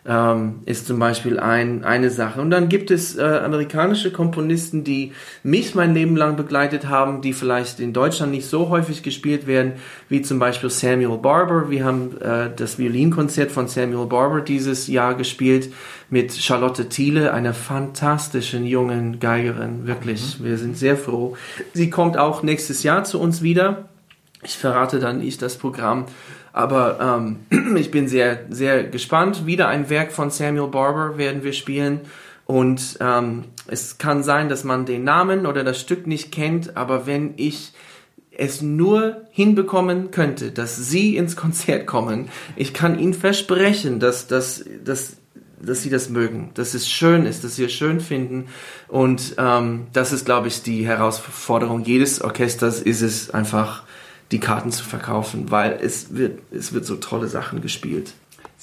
ähm, 0.05 0.59
ist 0.65 0.87
zum 0.87 0.99
Beispiel 0.99 1.39
ein, 1.39 1.83
eine 1.83 2.09
Sache. 2.09 2.41
Und 2.41 2.49
dann 2.49 2.67
gibt 2.67 2.91
es 2.91 3.17
äh, 3.17 3.21
amerikanische 3.21 4.11
Komponisten, 4.11 4.83
die 4.83 5.13
mich 5.43 5.75
mein 5.75 5.93
Leben 5.93 6.17
lang 6.17 6.35
begleitet 6.35 6.87
haben, 6.87 7.21
die 7.21 7.33
vielleicht 7.33 7.79
in 7.79 7.93
Deutschland 7.93 8.31
nicht 8.31 8.47
so 8.47 8.69
häufig 8.69 9.01
gespielt 9.01 9.47
werden, 9.47 9.73
wie 10.09 10.21
zum 10.21 10.39
Beispiel 10.39 10.69
Samuel 10.69 11.17
Barber. 11.17 11.69
Wir 11.69 11.85
haben 11.85 12.17
äh, 12.19 12.49
das 12.53 12.77
Violinkonzert 12.77 13.51
von 13.51 13.67
Samuel 13.67 14.07
Barber 14.07 14.41
dieses 14.41 14.87
Jahr 14.87 15.15
gespielt 15.15 15.71
mit 16.09 16.33
Charlotte 16.33 16.89
Thiele, 16.89 17.33
einer 17.33 17.53
fantastischen 17.53 18.65
jungen 18.65 19.19
Geigerin. 19.19 19.87
Wirklich, 19.87 20.39
mhm. 20.39 20.45
wir 20.45 20.57
sind 20.57 20.77
sehr 20.77 20.97
froh. 20.97 21.37
Sie 21.73 21.89
kommt 21.89 22.17
auch 22.17 22.43
nächstes 22.43 22.83
Jahr 22.83 23.05
zu 23.05 23.19
uns 23.21 23.41
wieder. 23.41 23.89
Ich 24.43 24.57
verrate 24.57 24.99
dann 24.99 25.19
nicht 25.19 25.41
das 25.41 25.57
Programm. 25.57 26.05
Aber 26.53 27.19
ähm, 27.51 27.75
ich 27.75 27.91
bin 27.91 28.07
sehr, 28.07 28.45
sehr 28.49 28.85
gespannt. 28.85 29.45
Wieder 29.45 29.67
ein 29.67 29.89
Werk 29.89 30.13
von 30.13 30.29
Samuel 30.29 30.69
Barber 30.69 31.17
werden 31.17 31.43
wir 31.43 31.53
spielen. 31.53 32.01
Und 32.45 32.97
ähm, 33.01 33.45
es 33.67 33.97
kann 33.97 34.23
sein, 34.23 34.47
dass 34.47 34.63
man 34.63 34.85
den 34.85 35.03
Namen 35.03 35.45
oder 35.45 35.63
das 35.63 35.79
Stück 35.79 36.07
nicht 36.07 36.31
kennt, 36.31 36.77
aber 36.77 37.05
wenn 37.05 37.33
ich 37.37 37.73
es 38.31 38.61
nur 38.61 39.21
hinbekommen 39.31 40.11
könnte, 40.11 40.51
dass 40.51 40.75
Sie 40.75 41.17
ins 41.17 41.35
Konzert 41.35 41.87
kommen, 41.87 42.29
ich 42.55 42.73
kann 42.73 42.99
Ihnen 42.99 43.13
versprechen, 43.13 43.99
dass, 43.99 44.27
dass, 44.27 44.63
dass 44.83 45.17
dass 45.65 45.81
sie 45.81 45.89
das 45.89 46.09
mögen, 46.09 46.51
dass 46.55 46.73
es 46.73 46.89
schön 46.89 47.25
ist, 47.25 47.43
dass 47.43 47.55
sie 47.55 47.63
es 47.63 47.71
schön 47.71 48.01
finden. 48.01 48.47
Und 48.87 49.35
ähm, 49.37 49.87
das 49.93 50.11
ist, 50.11 50.25
glaube 50.25 50.49
ich, 50.49 50.61
die 50.61 50.85
Herausforderung 50.85 51.83
jedes 51.85 52.21
Orchesters, 52.21 52.81
ist 52.81 53.01
es 53.01 53.29
einfach, 53.29 53.83
die 54.31 54.39
Karten 54.39 54.71
zu 54.71 54.83
verkaufen, 54.83 55.51
weil 55.51 55.79
es 55.81 56.15
wird, 56.15 56.39
es 56.51 56.73
wird 56.73 56.85
so 56.85 56.95
tolle 56.95 57.27
Sachen 57.27 57.61
gespielt. 57.61 58.13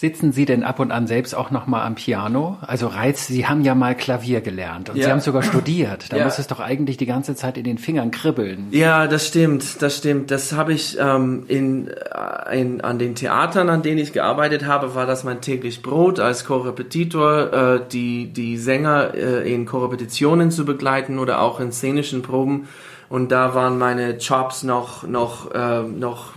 Sitzen 0.00 0.32
Sie 0.32 0.46
denn 0.46 0.64
ab 0.64 0.80
und 0.80 0.92
an 0.92 1.06
selbst 1.06 1.34
auch 1.34 1.50
noch 1.50 1.66
mal 1.66 1.84
am 1.84 1.94
Piano? 1.94 2.56
Also 2.62 2.86
Reiz, 2.86 3.26
Sie 3.26 3.46
haben 3.46 3.60
ja 3.60 3.74
mal 3.74 3.94
Klavier 3.94 4.40
gelernt 4.40 4.88
und 4.88 4.96
ja. 4.96 5.04
Sie 5.04 5.10
haben 5.10 5.20
sogar 5.20 5.42
studiert. 5.42 6.10
Da 6.10 6.16
ja. 6.16 6.24
muss 6.24 6.38
es 6.38 6.46
doch 6.46 6.58
eigentlich 6.58 6.96
die 6.96 7.04
ganze 7.04 7.34
Zeit 7.34 7.58
in 7.58 7.64
den 7.64 7.76
Fingern 7.76 8.10
kribbeln. 8.10 8.68
Ja, 8.70 9.06
das 9.06 9.26
stimmt, 9.26 9.82
das 9.82 9.98
stimmt. 9.98 10.30
Das 10.30 10.54
habe 10.54 10.72
ich 10.72 10.96
ähm, 10.98 11.44
in, 11.48 11.88
äh, 11.88 12.58
in, 12.58 12.80
an 12.80 12.98
den 12.98 13.14
Theatern, 13.14 13.68
an 13.68 13.82
denen 13.82 13.98
ich 13.98 14.14
gearbeitet 14.14 14.64
habe, 14.64 14.94
war 14.94 15.04
das 15.04 15.22
mein 15.22 15.42
täglich 15.42 15.82
Brot 15.82 16.18
als 16.18 16.46
Korrepetitor, 16.46 17.52
äh, 17.52 17.80
die 17.92 18.32
die 18.32 18.56
Sänger 18.56 19.12
äh, 19.12 19.52
in 19.52 19.66
Korrepetitionen 19.66 20.50
zu 20.50 20.64
begleiten 20.64 21.18
oder 21.18 21.42
auch 21.42 21.60
in 21.60 21.72
szenischen 21.72 22.22
Proben. 22.22 22.68
Und 23.10 23.30
da 23.32 23.54
waren 23.54 23.76
meine 23.76 24.16
Chops 24.16 24.62
noch 24.62 25.06
noch 25.06 25.52
äh, 25.52 25.82
noch 25.82 26.32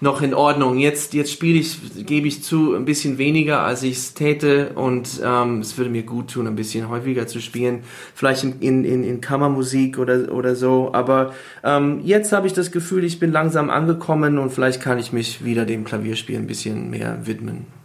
noch 0.00 0.22
in 0.22 0.34
Ordnung. 0.34 0.78
Jetzt, 0.78 1.12
jetzt 1.14 1.30
spiele 1.30 1.58
ich, 1.58 2.06
gebe 2.06 2.26
ich 2.26 2.42
zu, 2.42 2.74
ein 2.74 2.84
bisschen 2.86 3.18
weniger, 3.18 3.62
als 3.62 3.82
ich 3.82 3.96
es 3.96 4.14
täte 4.14 4.70
und 4.74 5.20
ähm, 5.22 5.60
es 5.60 5.76
würde 5.76 5.90
mir 5.90 6.02
gut 6.02 6.32
tun, 6.32 6.46
ein 6.46 6.56
bisschen 6.56 6.88
häufiger 6.88 7.26
zu 7.26 7.40
spielen. 7.40 7.80
Vielleicht 8.14 8.44
in, 8.44 8.84
in, 8.84 9.04
in 9.04 9.20
Kammermusik 9.20 9.98
oder, 9.98 10.32
oder 10.32 10.54
so. 10.54 10.90
Aber 10.92 11.34
ähm, 11.62 12.00
jetzt 12.02 12.32
habe 12.32 12.46
ich 12.46 12.54
das 12.54 12.72
Gefühl, 12.72 13.04
ich 13.04 13.20
bin 13.20 13.30
langsam 13.30 13.68
angekommen 13.68 14.38
und 14.38 14.50
vielleicht 14.50 14.80
kann 14.80 14.98
ich 14.98 15.12
mich 15.12 15.44
wieder 15.44 15.66
dem 15.66 15.84
Klavierspiel 15.84 16.36
ein 16.36 16.46
bisschen 16.46 16.90
mehr 16.90 17.26
widmen. 17.26 17.79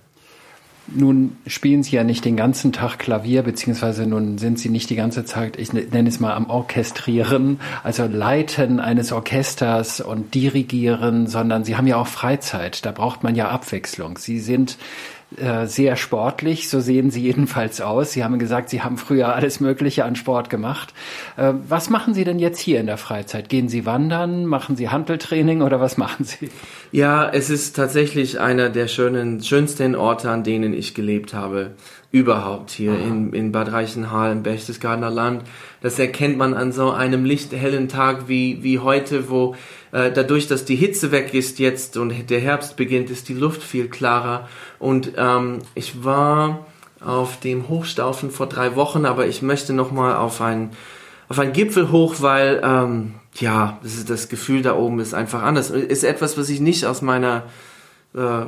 Nun 0.87 1.37
spielen 1.47 1.81
Sie 1.81 1.95
ja 1.95 2.03
nicht 2.03 2.25
den 2.25 2.37
ganzen 2.37 2.71
Tag 2.71 2.99
Klavier, 2.99 3.41
beziehungsweise 3.41 4.05
nun 4.05 4.37
sind 4.37 4.59
Sie 4.59 4.69
nicht 4.69 4.89
die 4.91 4.95
ganze 4.95 5.25
Zeit, 5.25 5.57
ich 5.57 5.73
nenne 5.73 6.07
es 6.07 6.19
mal 6.19 6.33
am 6.33 6.47
Orchestrieren, 6.49 7.59
also 7.83 8.05
Leiten 8.05 8.79
eines 8.79 9.11
Orchesters 9.11 9.99
und 9.99 10.35
Dirigieren, 10.35 11.25
sondern 11.25 11.63
Sie 11.63 11.75
haben 11.75 11.87
ja 11.87 11.97
auch 11.97 12.07
Freizeit. 12.07 12.85
Da 12.85 12.91
braucht 12.91 13.23
man 13.23 13.35
ja 13.35 13.49
Abwechslung. 13.49 14.19
Sie 14.19 14.39
sind 14.39 14.77
äh, 15.37 15.67
sehr 15.67 15.95
sportlich, 15.95 16.69
so 16.69 16.79
sehen 16.79 17.11
Sie 17.11 17.21
jedenfalls 17.21 17.81
aus. 17.81 18.11
Sie 18.11 18.23
haben 18.23 18.39
gesagt, 18.39 18.69
Sie 18.69 18.81
haben 18.81 18.97
früher 18.97 19.35
alles 19.35 19.59
Mögliche 19.59 20.05
an 20.05 20.15
Sport 20.15 20.49
gemacht. 20.49 20.93
Äh, 21.37 21.53
was 21.67 21.89
machen 21.89 22.13
Sie 22.13 22.23
denn 22.23 22.39
jetzt 22.39 22.59
hier 22.59 22.79
in 22.79 22.85
der 22.85 22.97
Freizeit? 22.97 23.49
Gehen 23.49 23.69
Sie 23.69 23.85
wandern? 23.85 24.45
Machen 24.45 24.75
Sie 24.75 24.89
Handeltraining 24.89 25.61
oder 25.61 25.79
was 25.79 25.97
machen 25.97 26.25
Sie? 26.25 26.49
Ja, 26.91 27.29
es 27.29 27.49
ist 27.49 27.75
tatsächlich 27.75 28.39
einer 28.39 28.69
der 28.69 28.87
schönen, 28.87 29.43
schönsten 29.43 29.95
Orte, 29.95 30.29
an 30.29 30.43
denen 30.43 30.73
ich 30.73 30.93
gelebt 30.93 31.33
habe 31.33 31.71
überhaupt 32.15 32.71
hier 32.71 32.97
in, 32.97 33.33
in 33.33 33.51
Bad 33.51 33.73
Reichenhall 33.73 34.31
im 34.31 34.41
Berchtesgadener 34.41 35.09
Land. 35.09 35.43
Das 35.81 35.99
erkennt 35.99 36.37
man 36.37 36.53
an 36.53 36.71
so 36.71 36.91
einem 36.91 37.25
lichthellen 37.25 37.89
Tag 37.89 38.29
wie, 38.29 38.63
wie 38.63 38.79
heute, 38.79 39.29
wo 39.29 39.53
äh, 39.91 40.13
dadurch, 40.13 40.47
dass 40.47 40.63
die 40.63 40.77
Hitze 40.77 41.11
weg 41.11 41.33
ist 41.33 41.59
jetzt 41.59 41.97
und 41.97 42.29
der 42.29 42.39
Herbst 42.39 42.77
beginnt, 42.77 43.09
ist 43.09 43.27
die 43.27 43.33
Luft 43.33 43.61
viel 43.61 43.89
klarer. 43.89 44.47
Und 44.79 45.11
ähm, 45.17 45.59
ich 45.73 46.05
war 46.05 46.65
auf 47.03 47.41
dem 47.41 47.67
Hochstaufen 47.67 48.31
vor 48.31 48.47
drei 48.47 48.77
Wochen, 48.77 49.05
aber 49.05 49.27
ich 49.27 49.41
möchte 49.41 49.73
noch 49.73 49.91
mal 49.91 50.15
auf 50.15 50.39
ein 50.39 50.69
auf 51.27 51.39
einen 51.39 51.53
Gipfel 51.53 51.91
hoch, 51.91 52.17
weil 52.19 52.61
ähm, 52.63 53.15
ja, 53.33 53.79
das, 53.83 53.95
ist, 53.95 54.09
das 54.09 54.29
Gefühl 54.29 54.61
da 54.61 54.77
oben 54.77 54.99
ist 54.99 55.13
einfach 55.13 55.41
anders. 55.43 55.69
Ist 55.69 56.05
etwas, 56.05 56.37
was 56.37 56.47
ich 56.47 56.61
nicht 56.61 56.85
aus 56.85 57.01
meiner 57.01 57.43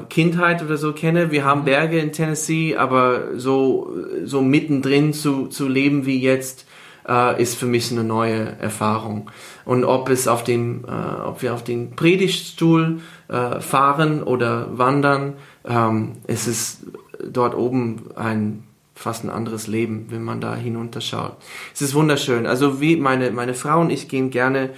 Kindheit 0.10 0.64
oder 0.64 0.78
so 0.78 0.94
kenne. 0.94 1.32
Wir 1.32 1.44
haben 1.44 1.62
mhm. 1.62 1.66
Berge 1.66 2.00
in 2.00 2.14
Tennessee, 2.14 2.76
aber 2.76 3.38
so, 3.38 3.94
so 4.24 4.42
mittendrin 4.42 5.14
zu, 5.14 5.48
zu 5.48 5.68
leben 5.68 6.06
wie 6.06 6.20
jetzt, 6.22 6.66
äh, 7.08 7.42
ist 7.42 7.58
für 7.58 7.66
mich 7.66 7.92
eine 7.92 8.04
neue 8.04 8.58
Erfahrung. 8.60 9.32
Und 9.66 9.84
ob 9.84 10.10
es 10.10 10.28
auf 10.28 10.44
dem, 10.44 10.86
äh, 10.86 11.22
ob 11.22 11.42
wir 11.42 11.54
auf 11.54 11.64
den 11.64 11.96
Predigtstuhl 11.96 13.02
äh, 13.28 13.60
fahren 13.60 14.24
oder 14.24 14.78
wandern, 14.78 15.34
ähm, 15.66 16.14
es 16.28 16.48
ist 16.48 16.86
dort 17.32 17.56
oben 17.56 18.12
ein 18.16 18.64
fast 18.98 19.24
ein 19.24 19.30
anderes 19.30 19.68
Leben, 19.68 20.08
wenn 20.10 20.24
man 20.24 20.42
da 20.42 20.56
hinunterschaut. 20.56 21.38
Es 21.74 21.82
ist 21.82 21.94
wunderschön. 21.94 22.48
Also 22.48 22.82
wie 22.82 22.96
meine, 22.96 23.30
meine 23.30 23.54
Frau 23.54 23.80
und 23.82 23.92
ich 23.92 24.10
gehen 24.10 24.32
gerne 24.32 24.72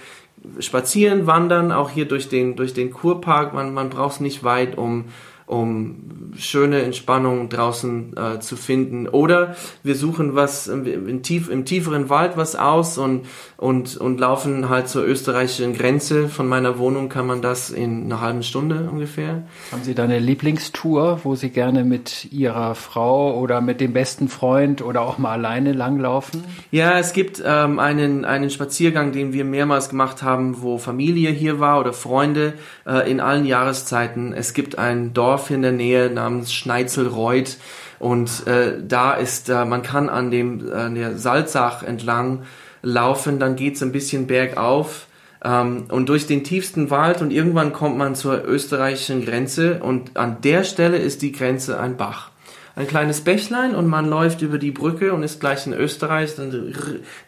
spazieren, 0.58 1.26
wandern, 1.26 1.72
auch 1.72 1.90
hier 1.90 2.06
durch 2.06 2.28
den, 2.28 2.56
durch 2.56 2.74
den 2.74 2.90
Kurpark. 2.90 3.54
Man, 3.54 3.74
man 3.74 3.90
braucht 3.90 4.14
es 4.14 4.20
nicht 4.20 4.44
weit, 4.44 4.78
um 4.78 5.06
um 5.50 6.30
schöne 6.36 6.82
Entspannung 6.82 7.48
draußen 7.48 8.16
äh, 8.16 8.38
zu 8.38 8.54
finden. 8.56 9.08
Oder 9.08 9.56
wir 9.82 9.96
suchen 9.96 10.36
was 10.36 10.68
im, 10.68 11.22
tief, 11.24 11.50
im 11.50 11.64
tieferen 11.64 12.08
Wald 12.08 12.36
was 12.36 12.54
aus 12.54 12.98
und, 12.98 13.26
und, 13.56 13.96
und 13.96 14.20
laufen 14.20 14.68
halt 14.68 14.88
zur 14.88 15.04
österreichischen 15.04 15.74
Grenze. 15.74 16.28
Von 16.28 16.46
meiner 16.46 16.78
Wohnung 16.78 17.08
kann 17.08 17.26
man 17.26 17.42
das 17.42 17.70
in 17.70 18.04
einer 18.04 18.20
halben 18.20 18.44
Stunde 18.44 18.88
ungefähr. 18.90 19.42
Haben 19.72 19.82
Sie 19.82 19.94
da 19.94 20.04
eine 20.04 20.20
Lieblingstour, 20.20 21.20
wo 21.24 21.34
Sie 21.34 21.50
gerne 21.50 21.82
mit 21.82 22.32
Ihrer 22.32 22.76
Frau 22.76 23.36
oder 23.36 23.60
mit 23.60 23.80
dem 23.80 23.92
besten 23.92 24.28
Freund 24.28 24.82
oder 24.82 25.02
auch 25.02 25.18
mal 25.18 25.32
alleine 25.32 25.72
langlaufen? 25.72 26.44
Ja, 26.70 26.98
es 27.00 27.12
gibt 27.12 27.42
ähm, 27.44 27.80
einen, 27.80 28.24
einen 28.24 28.50
Spaziergang, 28.50 29.10
den 29.10 29.32
wir 29.32 29.44
mehrmals 29.44 29.88
gemacht 29.88 30.22
haben, 30.22 30.62
wo 30.62 30.78
Familie 30.78 31.30
hier 31.30 31.58
war 31.58 31.80
oder 31.80 31.92
Freunde 31.92 32.54
äh, 32.86 33.10
in 33.10 33.18
allen 33.18 33.46
Jahreszeiten. 33.46 34.32
Es 34.32 34.54
gibt 34.54 34.78
ein 34.78 35.12
Dorf, 35.12 35.39
Dorf 35.40 35.50
in 35.50 35.62
der 35.62 35.72
Nähe 35.72 36.10
namens 36.10 36.52
Schneitzelreuth 36.52 37.56
und 37.98 38.46
äh, 38.46 38.74
da 38.86 39.14
ist, 39.14 39.48
äh, 39.48 39.64
man 39.64 39.82
kann 39.82 40.08
an 40.08 40.30
dem 40.30 40.70
an 40.72 40.94
der 40.94 41.16
Salzach 41.16 41.82
entlang 41.82 42.42
laufen, 42.82 43.38
dann 43.38 43.56
geht's 43.56 43.82
ein 43.82 43.92
bisschen 43.92 44.26
bergauf 44.26 45.06
ähm, 45.42 45.84
und 45.88 46.08
durch 46.08 46.26
den 46.26 46.44
tiefsten 46.44 46.90
Wald. 46.90 47.22
Und 47.22 47.30
irgendwann 47.30 47.72
kommt 47.72 47.96
man 47.96 48.14
zur 48.14 48.44
österreichischen 48.44 49.24
Grenze. 49.24 49.80
Und 49.82 50.16
an 50.16 50.38
der 50.42 50.64
Stelle 50.64 50.98
ist 50.98 51.22
die 51.22 51.32
Grenze 51.32 51.80
ein 51.80 51.96
Bach. 51.96 52.30
Ein 52.76 52.86
kleines 52.86 53.22
Bächlein. 53.22 53.74
Und 53.74 53.86
man 53.86 54.08
läuft 54.08 54.42
über 54.42 54.58
die 54.58 54.70
Brücke 54.70 55.12
und 55.12 55.22
ist 55.22 55.40
gleich 55.40 55.66
in 55.66 55.72
Österreich, 55.72 56.38
ein 56.38 56.74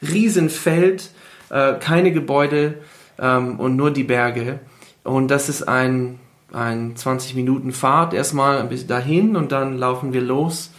Riesenfeld, 0.03 1.11
äh, 1.51 1.75
keine 1.75 2.13
Gebäude 2.13 2.75
ähm, 3.19 3.59
und 3.59 3.77
nur 3.77 3.91
die 3.91 4.05
Berge. 4.05 4.61
Und 5.05 5.31
das 5.31 5.49
ist 5.49 5.69
ein 5.69 6.19
ein 6.53 6.97
20 6.97 7.35
Minuten 7.35 7.73
Fahrt 7.73 8.15
erstmal 8.15 8.59
ein 8.59 8.69
bisschen 8.69 8.89
dahin 8.89 9.37
und 9.37 9.53
dann 9.53 9.79
laufen 9.79 10.13
wir 10.13 10.21
los. 10.21 10.71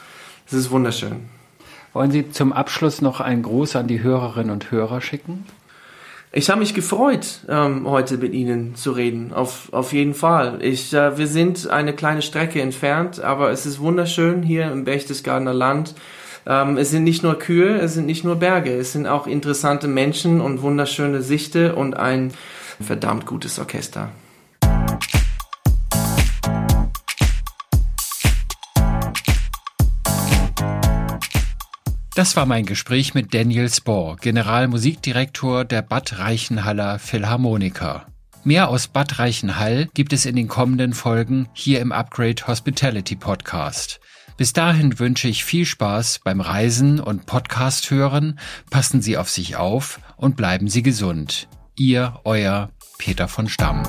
Es 0.45 0.53
ist 0.53 0.71
wunderschön. 0.71 1.29
Wollen 1.93 2.11
Sie 2.11 2.29
zum 2.31 2.53
Abschluss 2.53 3.01
noch 3.01 3.19
einen 3.19 3.43
Gruß 3.43 3.75
an 3.75 3.87
die 3.87 4.01
Hörerinnen 4.01 4.51
und 4.51 4.71
Hörer 4.71 5.01
schicken? 5.01 5.45
Ich 6.31 6.49
habe 6.49 6.61
mich 6.61 6.73
gefreut, 6.73 7.41
ähm, 7.47 7.87
heute 7.87 8.17
mit 8.17 8.33
Ihnen 8.33 8.73
zu 8.73 8.91
reden. 8.91 9.33
Auf, 9.33 9.71
auf 9.71 9.93
jeden 9.93 10.15
Fall. 10.15 10.63
Ich, 10.63 10.91
äh, 10.91 11.15
wir 11.15 11.27
sind 11.27 11.69
eine 11.69 11.93
kleine 11.93 12.23
Strecke 12.23 12.59
entfernt, 12.59 13.21
aber 13.21 13.51
es 13.51 13.67
ist 13.67 13.79
wunderschön 13.79 14.41
hier 14.41 14.71
im 14.71 14.83
Berchtesgadener 14.83 15.53
Land. 15.53 15.93
Ähm, 16.47 16.77
es 16.77 16.89
sind 16.89 17.03
nicht 17.03 17.21
nur 17.21 17.37
Kühe, 17.37 17.77
es 17.77 17.93
sind 17.93 18.07
nicht 18.07 18.23
nur 18.23 18.37
Berge, 18.37 18.73
es 18.75 18.93
sind 18.93 19.05
auch 19.05 19.27
interessante 19.27 19.87
Menschen 19.87 20.41
und 20.41 20.63
wunderschöne 20.63 21.21
Sichte 21.21 21.75
und 21.75 21.95
ein 21.95 22.33
verdammt 22.81 23.27
gutes 23.27 23.59
Orchester. 23.59 24.09
Das 32.15 32.35
war 32.35 32.45
mein 32.45 32.67
Gespräch 32.67 33.15
mit 33.15 33.33
Daniel 33.33 33.67
Spohr, 33.71 34.17
Generalmusikdirektor 34.17 35.65
der 35.65 35.81
Bad 35.81 36.19
Reichenhaller 36.19 36.99
Philharmoniker. 36.99 38.05
Mehr 38.43 38.69
aus 38.69 38.87
Bad 38.87 39.17
Reichenhall 39.17 39.89
gibt 39.95 40.13
es 40.13 40.27
in 40.27 40.35
den 40.35 40.47
kommenden 40.47 40.93
Folgen 40.93 41.49
hier 41.53 41.81
im 41.81 41.91
Upgrade 41.91 42.45
Hospitality 42.45 43.15
Podcast. 43.15 43.99
Bis 44.37 44.53
dahin 44.53 44.99
wünsche 44.99 45.27
ich 45.27 45.43
viel 45.43 45.65
Spaß 45.65 46.19
beim 46.23 46.39
Reisen 46.39 46.99
und 46.99 47.25
Podcast 47.25 47.89
hören. 47.89 48.37
Passen 48.69 49.01
Sie 49.01 49.17
auf 49.17 49.31
sich 49.31 49.55
auf 49.55 49.99
und 50.15 50.37
bleiben 50.37 50.67
Sie 50.67 50.83
gesund. 50.83 51.47
Ihr, 51.75 52.19
euer 52.25 52.69
Peter 52.99 53.27
von 53.27 53.49
Stamm. 53.49 53.81